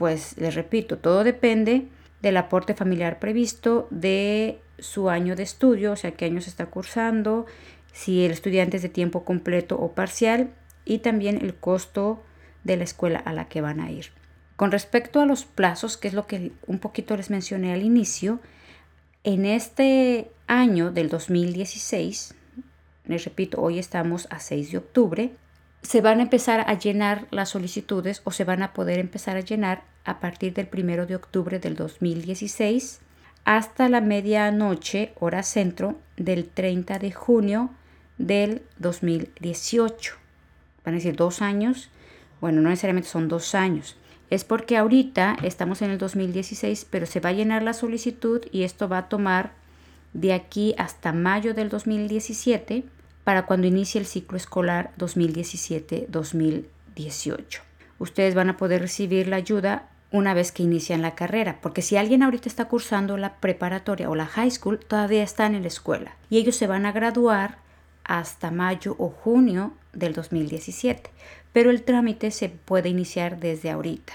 Pues 0.00 0.38
les 0.38 0.54
repito, 0.54 0.96
todo 0.96 1.24
depende 1.24 1.88
del 2.22 2.38
aporte 2.38 2.72
familiar 2.72 3.18
previsto, 3.18 3.86
de 3.90 4.58
su 4.78 5.10
año 5.10 5.36
de 5.36 5.42
estudio, 5.42 5.92
o 5.92 5.96
sea, 5.96 6.12
qué 6.12 6.24
año 6.24 6.40
se 6.40 6.48
está 6.48 6.64
cursando, 6.64 7.44
si 7.92 8.24
el 8.24 8.30
estudiante 8.32 8.78
es 8.78 8.82
de 8.82 8.88
tiempo 8.88 9.26
completo 9.26 9.78
o 9.78 9.92
parcial 9.92 10.54
y 10.86 11.00
también 11.00 11.36
el 11.42 11.54
costo 11.54 12.22
de 12.64 12.78
la 12.78 12.84
escuela 12.84 13.18
a 13.18 13.34
la 13.34 13.48
que 13.48 13.60
van 13.60 13.78
a 13.78 13.90
ir. 13.90 14.06
Con 14.56 14.70
respecto 14.70 15.20
a 15.20 15.26
los 15.26 15.44
plazos, 15.44 15.98
que 15.98 16.08
es 16.08 16.14
lo 16.14 16.26
que 16.26 16.52
un 16.66 16.78
poquito 16.78 17.14
les 17.14 17.28
mencioné 17.28 17.74
al 17.74 17.82
inicio, 17.82 18.40
en 19.22 19.44
este 19.44 20.30
año 20.46 20.92
del 20.92 21.10
2016, 21.10 22.34
les 23.04 23.24
repito, 23.26 23.60
hoy 23.60 23.78
estamos 23.78 24.28
a 24.30 24.40
6 24.40 24.72
de 24.72 24.78
octubre, 24.78 25.32
se 25.82 26.00
van 26.00 26.20
a 26.20 26.22
empezar 26.22 26.60
a 26.60 26.78
llenar 26.78 27.26
las 27.30 27.50
solicitudes 27.50 28.20
o 28.24 28.30
se 28.30 28.44
van 28.44 28.62
a 28.62 28.72
poder 28.72 28.98
empezar 28.98 29.36
a 29.36 29.40
llenar 29.40 29.82
a 30.04 30.20
partir 30.20 30.52
del 30.54 30.68
1 30.72 31.06
de 31.06 31.16
octubre 31.16 31.58
del 31.58 31.76
2016 31.76 33.00
hasta 33.44 33.88
la 33.88 34.00
medianoche 34.00 35.12
hora 35.18 35.42
centro 35.42 35.98
del 36.16 36.46
30 36.46 36.98
de 36.98 37.12
junio 37.12 37.70
del 38.18 38.62
2018. 38.78 40.14
Van 40.84 40.94
a 40.94 40.98
decir 40.98 41.16
dos 41.16 41.40
años. 41.42 41.90
Bueno, 42.40 42.60
no 42.60 42.68
necesariamente 42.68 43.08
son 43.08 43.28
dos 43.28 43.54
años. 43.54 43.96
Es 44.28 44.44
porque 44.44 44.76
ahorita 44.76 45.36
estamos 45.42 45.82
en 45.82 45.90
el 45.90 45.98
2016, 45.98 46.86
pero 46.88 47.06
se 47.06 47.20
va 47.20 47.30
a 47.30 47.32
llenar 47.32 47.62
la 47.62 47.72
solicitud 47.72 48.42
y 48.52 48.62
esto 48.62 48.88
va 48.88 48.98
a 48.98 49.08
tomar 49.08 49.52
de 50.12 50.32
aquí 50.32 50.74
hasta 50.78 51.12
mayo 51.12 51.54
del 51.54 51.68
2017 51.68 52.84
para 53.24 53.46
cuando 53.46 53.66
inicie 53.66 54.00
el 54.00 54.06
ciclo 54.06 54.36
escolar 54.36 54.92
2017-2018. 54.98 57.60
Ustedes 57.98 58.34
van 58.34 58.50
a 58.50 58.56
poder 58.56 58.80
recibir 58.80 59.28
la 59.28 59.36
ayuda 59.36 59.88
una 60.10 60.34
vez 60.34 60.52
que 60.52 60.62
inician 60.62 61.02
la 61.02 61.14
carrera, 61.14 61.58
porque 61.60 61.82
si 61.82 61.96
alguien 61.96 62.22
ahorita 62.22 62.48
está 62.48 62.66
cursando 62.66 63.16
la 63.16 63.36
preparatoria 63.36 64.10
o 64.10 64.16
la 64.16 64.26
high 64.26 64.50
school, 64.50 64.78
todavía 64.78 65.22
están 65.22 65.54
en 65.54 65.62
la 65.62 65.68
escuela 65.68 66.16
y 66.28 66.38
ellos 66.38 66.56
se 66.56 66.66
van 66.66 66.86
a 66.86 66.92
graduar 66.92 67.58
hasta 68.04 68.50
mayo 68.50 68.96
o 68.98 69.08
junio 69.08 69.72
del 69.92 70.14
2017, 70.14 71.10
pero 71.52 71.70
el 71.70 71.82
trámite 71.82 72.32
se 72.32 72.48
puede 72.48 72.88
iniciar 72.88 73.38
desde 73.38 73.70
ahorita. 73.70 74.14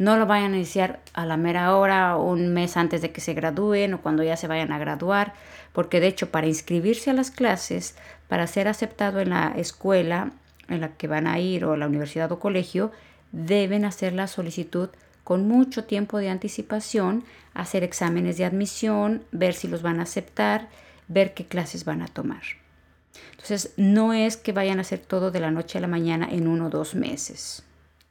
No 0.00 0.16
lo 0.16 0.24
vayan 0.24 0.54
a 0.54 0.56
iniciar 0.56 1.00
a 1.12 1.26
la 1.26 1.36
mera 1.36 1.76
hora 1.76 2.16
un 2.16 2.54
mes 2.54 2.78
antes 2.78 3.02
de 3.02 3.12
que 3.12 3.20
se 3.20 3.34
gradúen 3.34 3.92
o 3.92 4.00
cuando 4.00 4.22
ya 4.22 4.34
se 4.38 4.46
vayan 4.46 4.72
a 4.72 4.78
graduar, 4.78 5.34
porque 5.74 6.00
de 6.00 6.06
hecho 6.06 6.30
para 6.30 6.46
inscribirse 6.46 7.10
a 7.10 7.12
las 7.12 7.30
clases, 7.30 7.96
para 8.26 8.46
ser 8.46 8.66
aceptado 8.66 9.20
en 9.20 9.28
la 9.28 9.52
escuela 9.58 10.30
en 10.68 10.80
la 10.80 10.88
que 10.96 11.06
van 11.06 11.26
a 11.26 11.38
ir 11.38 11.66
o 11.66 11.76
la 11.76 11.86
universidad 11.86 12.32
o 12.32 12.38
colegio, 12.38 12.92
deben 13.32 13.84
hacer 13.84 14.14
la 14.14 14.26
solicitud 14.26 14.88
con 15.22 15.46
mucho 15.46 15.84
tiempo 15.84 16.16
de 16.16 16.30
anticipación, 16.30 17.22
hacer 17.52 17.84
exámenes 17.84 18.38
de 18.38 18.46
admisión, 18.46 19.22
ver 19.32 19.52
si 19.52 19.68
los 19.68 19.82
van 19.82 20.00
a 20.00 20.04
aceptar, 20.04 20.70
ver 21.08 21.34
qué 21.34 21.44
clases 21.44 21.84
van 21.84 22.00
a 22.00 22.08
tomar. 22.08 22.40
Entonces, 23.32 23.74
no 23.76 24.14
es 24.14 24.38
que 24.38 24.52
vayan 24.52 24.78
a 24.78 24.80
hacer 24.80 25.00
todo 25.00 25.30
de 25.30 25.40
la 25.40 25.50
noche 25.50 25.76
a 25.76 25.82
la 25.82 25.88
mañana 25.88 26.26
en 26.30 26.48
uno 26.48 26.68
o 26.68 26.70
dos 26.70 26.94
meses 26.94 27.64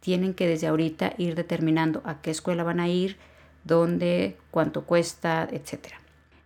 tienen 0.09 0.33
que 0.33 0.47
desde 0.47 0.65
ahorita 0.65 1.13
ir 1.19 1.35
determinando 1.35 2.01
a 2.03 2.19
qué 2.19 2.31
escuela 2.31 2.63
van 2.63 2.79
a 2.79 2.87
ir, 2.87 3.17
dónde, 3.63 4.37
cuánto 4.49 4.85
cuesta, 4.85 5.47
etc. 5.51 5.89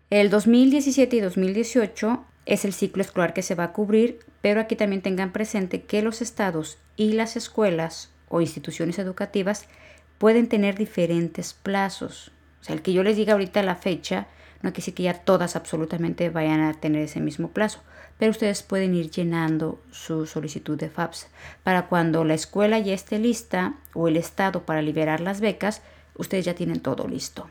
El 0.10 0.30
2017 0.30 1.16
y 1.16 1.20
2018 1.22 2.26
es 2.46 2.66
el 2.66 2.74
ciclo 2.74 3.02
escolar 3.02 3.34
que 3.34 3.42
se 3.42 3.56
va 3.56 3.64
a 3.64 3.72
cubrir, 3.72 4.20
pero 4.42 4.60
aquí 4.60 4.76
también 4.76 5.02
tengan 5.02 5.32
presente 5.32 5.84
que 5.84 6.02
los 6.02 6.22
estados 6.22 6.78
y 6.98 7.14
las 7.14 7.38
escuelas 7.38 8.12
o 8.28 8.42
instituciones 8.42 9.00
educativas 9.00 9.70
pueden 10.18 10.50
tener 10.50 10.76
diferentes 10.76 11.54
plazos. 11.54 12.34
O 12.60 12.66
sea, 12.66 12.76
el 12.76 12.82
que 12.82 12.92
yo 12.92 13.02
les 13.02 13.16
diga 13.16 13.32
ahorita 13.32 13.64
la 13.64 13.78
fecha 13.78 14.28
no 14.64 14.72
quiere 14.72 14.78
decir 14.78 14.94
que 14.94 15.04
ya 15.04 15.14
todas 15.14 15.56
absolutamente 15.56 16.30
vayan 16.30 16.62
a 16.62 16.74
tener 16.74 17.02
ese 17.02 17.20
mismo 17.20 17.50
plazo, 17.50 17.82
pero 18.18 18.32
ustedes 18.32 18.64
pueden 18.64 18.96
ir 18.96 19.12
llenando 19.12 19.80
su 19.92 20.26
solicitud 20.26 20.80
de 20.80 20.90
FAPS. 20.90 21.28
Para 21.64 21.88
cuando 21.88 22.24
la 22.24 22.34
escuela 22.34 22.80
ya 22.80 22.94
esté 22.94 23.20
lista 23.20 23.76
o 23.94 24.08
el 24.08 24.16
estado 24.16 24.64
para 24.66 24.82
liberar 24.82 25.20
las 25.20 25.42
becas, 25.42 25.82
ustedes 26.16 26.46
ya 26.46 26.56
tienen 26.56 26.80
todo 26.80 27.08
listo. 27.08 27.50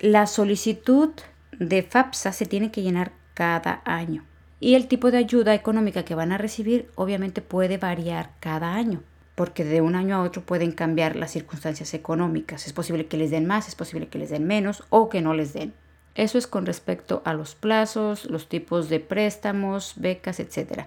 La 0.00 0.26
solicitud 0.26 1.10
de 1.52 1.82
FAPSA 1.82 2.32
se 2.32 2.46
tiene 2.46 2.72
que 2.72 2.82
llenar 2.82 3.12
cada 3.34 3.80
año 3.84 4.24
y 4.58 4.74
el 4.74 4.88
tipo 4.88 5.12
de 5.12 5.18
ayuda 5.18 5.54
económica 5.54 6.04
que 6.04 6.16
van 6.16 6.32
a 6.32 6.38
recibir 6.38 6.90
obviamente 6.96 7.42
puede 7.42 7.78
variar 7.78 8.32
cada 8.40 8.74
año 8.74 9.02
porque 9.36 9.62
de 9.62 9.80
un 9.80 9.94
año 9.94 10.16
a 10.16 10.22
otro 10.22 10.42
pueden 10.42 10.72
cambiar 10.72 11.14
las 11.14 11.30
circunstancias 11.30 11.94
económicas. 11.94 12.66
Es 12.66 12.72
posible 12.72 13.06
que 13.06 13.16
les 13.16 13.30
den 13.30 13.46
más, 13.46 13.68
es 13.68 13.76
posible 13.76 14.08
que 14.08 14.18
les 14.18 14.30
den 14.30 14.48
menos 14.48 14.82
o 14.90 15.08
que 15.08 15.20
no 15.20 15.32
les 15.32 15.52
den. 15.52 15.72
Eso 16.18 16.36
es 16.36 16.48
con 16.48 16.66
respecto 16.66 17.22
a 17.24 17.32
los 17.32 17.54
plazos, 17.54 18.24
los 18.24 18.48
tipos 18.48 18.88
de 18.88 18.98
préstamos, 18.98 19.92
becas, 19.94 20.40
etc. 20.40 20.86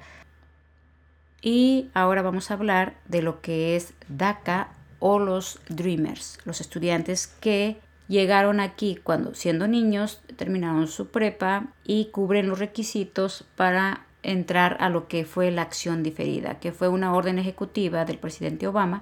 Y 1.42 1.88
ahora 1.94 2.22
vamos 2.22 2.52
a 2.52 2.56
hablar 2.56 2.98
de 3.08 3.22
lo 3.22 3.40
que 3.40 3.78
es 3.78 3.94
DACA 4.10 4.74
o 5.00 5.20
los 5.20 5.62
Dreamers, 5.70 6.38
los 6.44 6.60
estudiantes 6.60 7.28
que 7.28 7.78
llegaron 8.10 8.60
aquí 8.60 9.00
cuando 9.02 9.34
siendo 9.34 9.70
niños 9.70 10.22
terminaron 10.36 10.90
su 10.90 11.08
prepa 11.08 11.68
y 11.86 12.08
cubren 12.12 12.50
los 12.50 12.60
requisitos 12.60 13.46
para 13.56 14.06
entrar 14.24 14.76
a 14.82 14.90
lo 14.90 15.08
que 15.08 15.24
fue 15.24 15.50
la 15.50 15.62
acción 15.62 16.04
diferida, 16.04 16.60
que 16.60 16.74
fue 16.74 16.90
una 16.90 17.14
orden 17.14 17.40
ejecutiva 17.40 18.04
del 18.04 18.18
presidente 18.18 18.68
Obama 18.68 19.02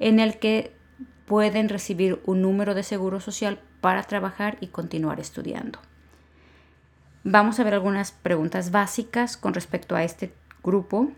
en 0.00 0.18
el 0.18 0.40
que 0.40 0.72
pueden 1.26 1.68
recibir 1.68 2.20
un 2.24 2.42
número 2.42 2.74
de 2.74 2.82
seguro 2.82 3.20
social 3.20 3.60
para 3.80 4.02
trabajar 4.02 4.58
y 4.60 4.68
continuar 4.68 5.20
estudiando. 5.20 5.78
Vamos 7.24 7.60
a 7.60 7.64
ver 7.64 7.74
algunas 7.74 8.12
preguntas 8.12 8.70
básicas 8.70 9.36
con 9.36 9.52
respecto 9.52 9.94
a 9.94 10.04
este 10.04 10.32
grupo 10.62 11.10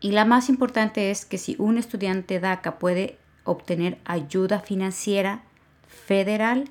y 0.00 0.12
la 0.12 0.24
más 0.24 0.48
importante 0.48 1.10
es 1.10 1.24
que 1.24 1.38
si 1.38 1.56
un 1.58 1.78
estudiante 1.78 2.40
DACA 2.40 2.78
puede 2.78 3.18
obtener 3.44 3.98
ayuda 4.04 4.60
financiera 4.60 5.42
federal 5.88 6.68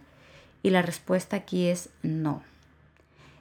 y 0.61 0.69
la 0.69 0.81
respuesta 0.81 1.37
aquí 1.37 1.67
es 1.67 1.89
no. 2.03 2.43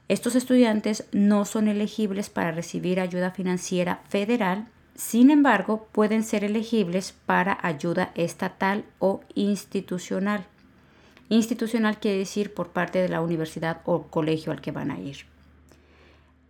Estos 0.09 0.35
estudiantes 0.35 1.05
no 1.13 1.45
son 1.45 1.69
elegibles 1.69 2.31
para 2.31 2.53
recibir 2.53 3.01
ayuda 3.01 3.31
financiera 3.31 4.03
federal, 4.09 4.67
sin 4.95 5.31
embargo, 5.31 5.89
pueden 5.93 6.23
ser 6.23 6.45
elegibles 6.45 7.15
para 7.27 7.59
ayuda 7.63 8.13
estatal 8.15 8.85
o 8.99 9.23
institucional. 9.35 10.47
Institucional 11.29 11.99
quiere 11.99 12.19
decir 12.19 12.53
por 12.53 12.71
parte 12.71 13.01
de 13.01 13.09
la 13.09 13.21
universidad 13.21 13.81
o 13.85 14.05
colegio 14.05 14.53
al 14.53 14.61
que 14.61 14.73
van 14.73 14.91
a 14.91 15.01
ir. 15.01 15.27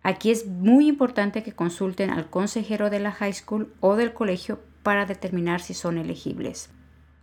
Aquí 0.03 0.29
es 0.29 0.45
muy 0.45 0.87
importante 0.87 1.43
que 1.43 1.53
consulten 1.53 2.11
al 2.11 2.29
consejero 2.29 2.89
de 2.89 2.99
la 2.99 3.11
high 3.11 3.33
school 3.33 3.73
o 3.79 3.95
del 3.95 4.13
colegio 4.13 4.59
para 4.83 5.05
determinar 5.05 5.61
si 5.61 5.73
son 5.73 5.97
elegibles. 5.97 6.69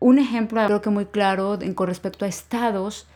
Un 0.01 0.19
ejemplo 0.19 0.65
creo 0.67 0.83
que 0.83 0.91
muy 0.91 1.07
claro 1.07 1.59
con 1.75 1.87
respecto 1.87 2.25
a 2.25 2.29
estados 2.29 3.07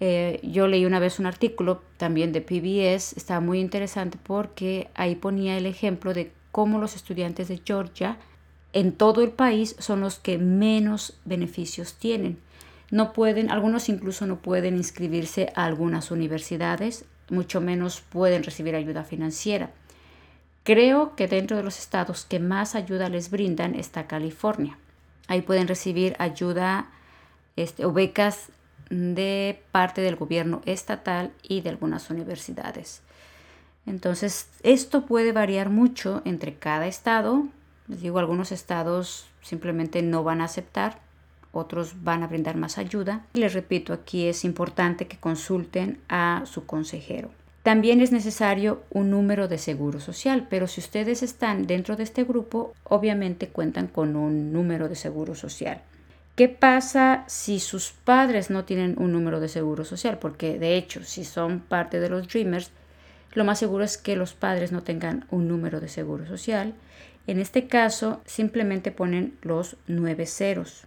eh, 0.00 0.40
yo 0.42 0.66
leí 0.66 0.84
una 0.84 0.98
vez 0.98 1.18
un 1.18 1.26
artículo 1.26 1.82
también 1.96 2.32
de 2.32 2.42
PBS, 2.42 3.16
estaba 3.16 3.40
muy 3.40 3.60
interesante 3.60 4.18
porque 4.22 4.90
ahí 4.94 5.14
ponía 5.14 5.56
el 5.56 5.64
ejemplo 5.64 6.12
de 6.12 6.32
cómo 6.52 6.78
los 6.78 6.94
estudiantes 6.94 7.48
de 7.48 7.62
Georgia 7.64 8.18
en 8.72 8.92
todo 8.92 9.22
el 9.22 9.30
país 9.30 9.74
son 9.78 10.00
los 10.00 10.18
que 10.18 10.36
menos 10.36 11.18
beneficios 11.24 11.94
tienen. 11.94 12.38
No 12.90 13.12
pueden, 13.12 13.50
algunos 13.50 13.88
incluso 13.88 14.26
no 14.26 14.36
pueden 14.38 14.76
inscribirse 14.76 15.52
a 15.54 15.64
algunas 15.64 16.10
universidades, 16.10 17.04
mucho 17.30 17.60
menos 17.60 18.00
pueden 18.00 18.44
recibir 18.44 18.76
ayuda 18.76 19.04
financiera. 19.04 19.70
Creo 20.62 21.14
que 21.16 21.28
dentro 21.28 21.56
de 21.56 21.62
los 21.62 21.78
estados 21.78 22.24
que 22.24 22.40
más 22.40 22.74
ayuda 22.74 23.08
les 23.08 23.30
brindan 23.30 23.74
está 23.74 24.06
California. 24.06 24.78
Ahí 25.28 25.42
pueden 25.42 25.68
recibir 25.68 26.16
ayuda 26.18 26.90
este, 27.56 27.84
o 27.84 27.92
becas 27.92 28.48
de 28.90 29.62
parte 29.72 30.00
del 30.00 30.16
gobierno 30.16 30.62
estatal 30.64 31.32
y 31.42 31.60
de 31.60 31.70
algunas 31.70 32.10
universidades. 32.10 33.02
Entonces, 33.86 34.48
esto 34.62 35.06
puede 35.06 35.32
variar 35.32 35.70
mucho 35.70 36.22
entre 36.24 36.54
cada 36.54 36.86
estado. 36.86 37.46
Les 37.88 38.00
digo, 38.00 38.18
algunos 38.18 38.52
estados 38.52 39.26
simplemente 39.42 40.02
no 40.02 40.24
van 40.24 40.40
a 40.40 40.44
aceptar, 40.44 41.00
otros 41.56 42.02
van 42.02 42.22
a 42.22 42.26
brindar 42.26 42.56
más 42.56 42.78
ayuda. 42.78 43.24
Les 43.34 43.54
repito, 43.54 43.92
aquí 43.92 44.26
es 44.26 44.44
importante 44.44 45.06
que 45.06 45.18
consulten 45.18 45.98
a 46.08 46.42
su 46.46 46.66
consejero. 46.66 47.30
También 47.62 48.00
es 48.00 48.12
necesario 48.12 48.84
un 48.90 49.10
número 49.10 49.48
de 49.48 49.58
seguro 49.58 49.98
social, 49.98 50.46
pero 50.48 50.68
si 50.68 50.80
ustedes 50.80 51.24
están 51.24 51.66
dentro 51.66 51.96
de 51.96 52.04
este 52.04 52.22
grupo, 52.22 52.72
obviamente 52.84 53.48
cuentan 53.48 53.88
con 53.88 54.14
un 54.14 54.52
número 54.52 54.88
de 54.88 54.94
seguro 54.94 55.34
social. 55.34 55.82
¿Qué 56.36 56.48
pasa 56.48 57.24
si 57.26 57.58
sus 57.58 57.90
padres 57.90 58.50
no 58.50 58.64
tienen 58.64 58.94
un 58.98 59.10
número 59.10 59.40
de 59.40 59.48
seguro 59.48 59.84
social? 59.84 60.18
Porque 60.18 60.58
de 60.58 60.76
hecho, 60.76 61.02
si 61.02 61.24
son 61.24 61.60
parte 61.60 61.98
de 61.98 62.08
los 62.08 62.28
Dreamers, 62.28 62.70
lo 63.32 63.44
más 63.44 63.58
seguro 63.58 63.82
es 63.82 63.98
que 63.98 64.16
los 64.16 64.34
padres 64.34 64.70
no 64.70 64.82
tengan 64.82 65.26
un 65.30 65.48
número 65.48 65.80
de 65.80 65.88
seguro 65.88 66.26
social. 66.26 66.74
En 67.26 67.40
este 67.40 67.66
caso, 67.66 68.20
simplemente 68.26 68.92
ponen 68.92 69.36
los 69.42 69.76
nueve 69.88 70.26
ceros. 70.26 70.84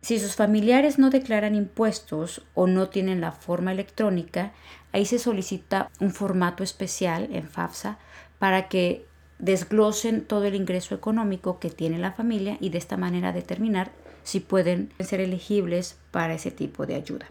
Si 0.00 0.18
sus 0.20 0.36
familiares 0.36 0.98
no 0.98 1.10
declaran 1.10 1.54
impuestos 1.54 2.42
o 2.54 2.66
no 2.66 2.88
tienen 2.88 3.20
la 3.20 3.32
forma 3.32 3.72
electrónica, 3.72 4.52
ahí 4.92 5.04
se 5.04 5.18
solicita 5.18 5.90
un 6.00 6.12
formato 6.12 6.62
especial 6.62 7.28
en 7.32 7.48
FAFSA 7.48 7.98
para 8.38 8.68
que 8.68 9.06
desglosen 9.38 10.24
todo 10.24 10.44
el 10.44 10.54
ingreso 10.54 10.94
económico 10.94 11.58
que 11.58 11.70
tiene 11.70 11.98
la 11.98 12.12
familia 12.12 12.56
y 12.60 12.70
de 12.70 12.78
esta 12.78 12.96
manera 12.96 13.32
determinar 13.32 13.90
si 14.22 14.40
pueden 14.40 14.92
ser 15.00 15.20
elegibles 15.20 15.96
para 16.10 16.34
ese 16.34 16.50
tipo 16.50 16.86
de 16.86 16.94
ayuda. 16.94 17.26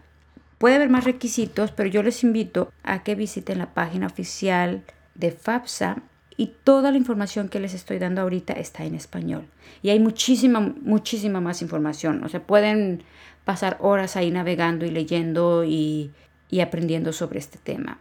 Puede 0.58 0.76
haber 0.76 0.88
más 0.88 1.04
requisitos, 1.04 1.70
pero 1.70 1.88
yo 1.88 2.02
les 2.02 2.22
invito 2.24 2.72
a 2.82 3.02
que 3.02 3.14
visiten 3.14 3.58
la 3.58 3.74
página 3.74 4.06
oficial 4.06 4.84
de 5.14 5.30
FAPSA 5.30 6.02
y 6.36 6.52
toda 6.64 6.90
la 6.90 6.98
información 6.98 7.48
que 7.48 7.60
les 7.60 7.74
estoy 7.74 7.98
dando 7.98 8.20
ahorita 8.20 8.52
está 8.52 8.84
en 8.84 8.94
español. 8.94 9.46
Y 9.82 9.90
hay 9.90 10.00
muchísima, 10.00 10.60
muchísima 10.60 11.40
más 11.40 11.62
información. 11.62 12.22
O 12.24 12.28
sea, 12.28 12.42
pueden 12.46 13.02
pasar 13.44 13.78
horas 13.80 14.16
ahí 14.16 14.30
navegando 14.30 14.84
y 14.84 14.90
leyendo 14.90 15.64
y, 15.64 16.10
y 16.50 16.60
aprendiendo 16.60 17.12
sobre 17.12 17.38
este 17.38 17.58
tema. 17.58 18.00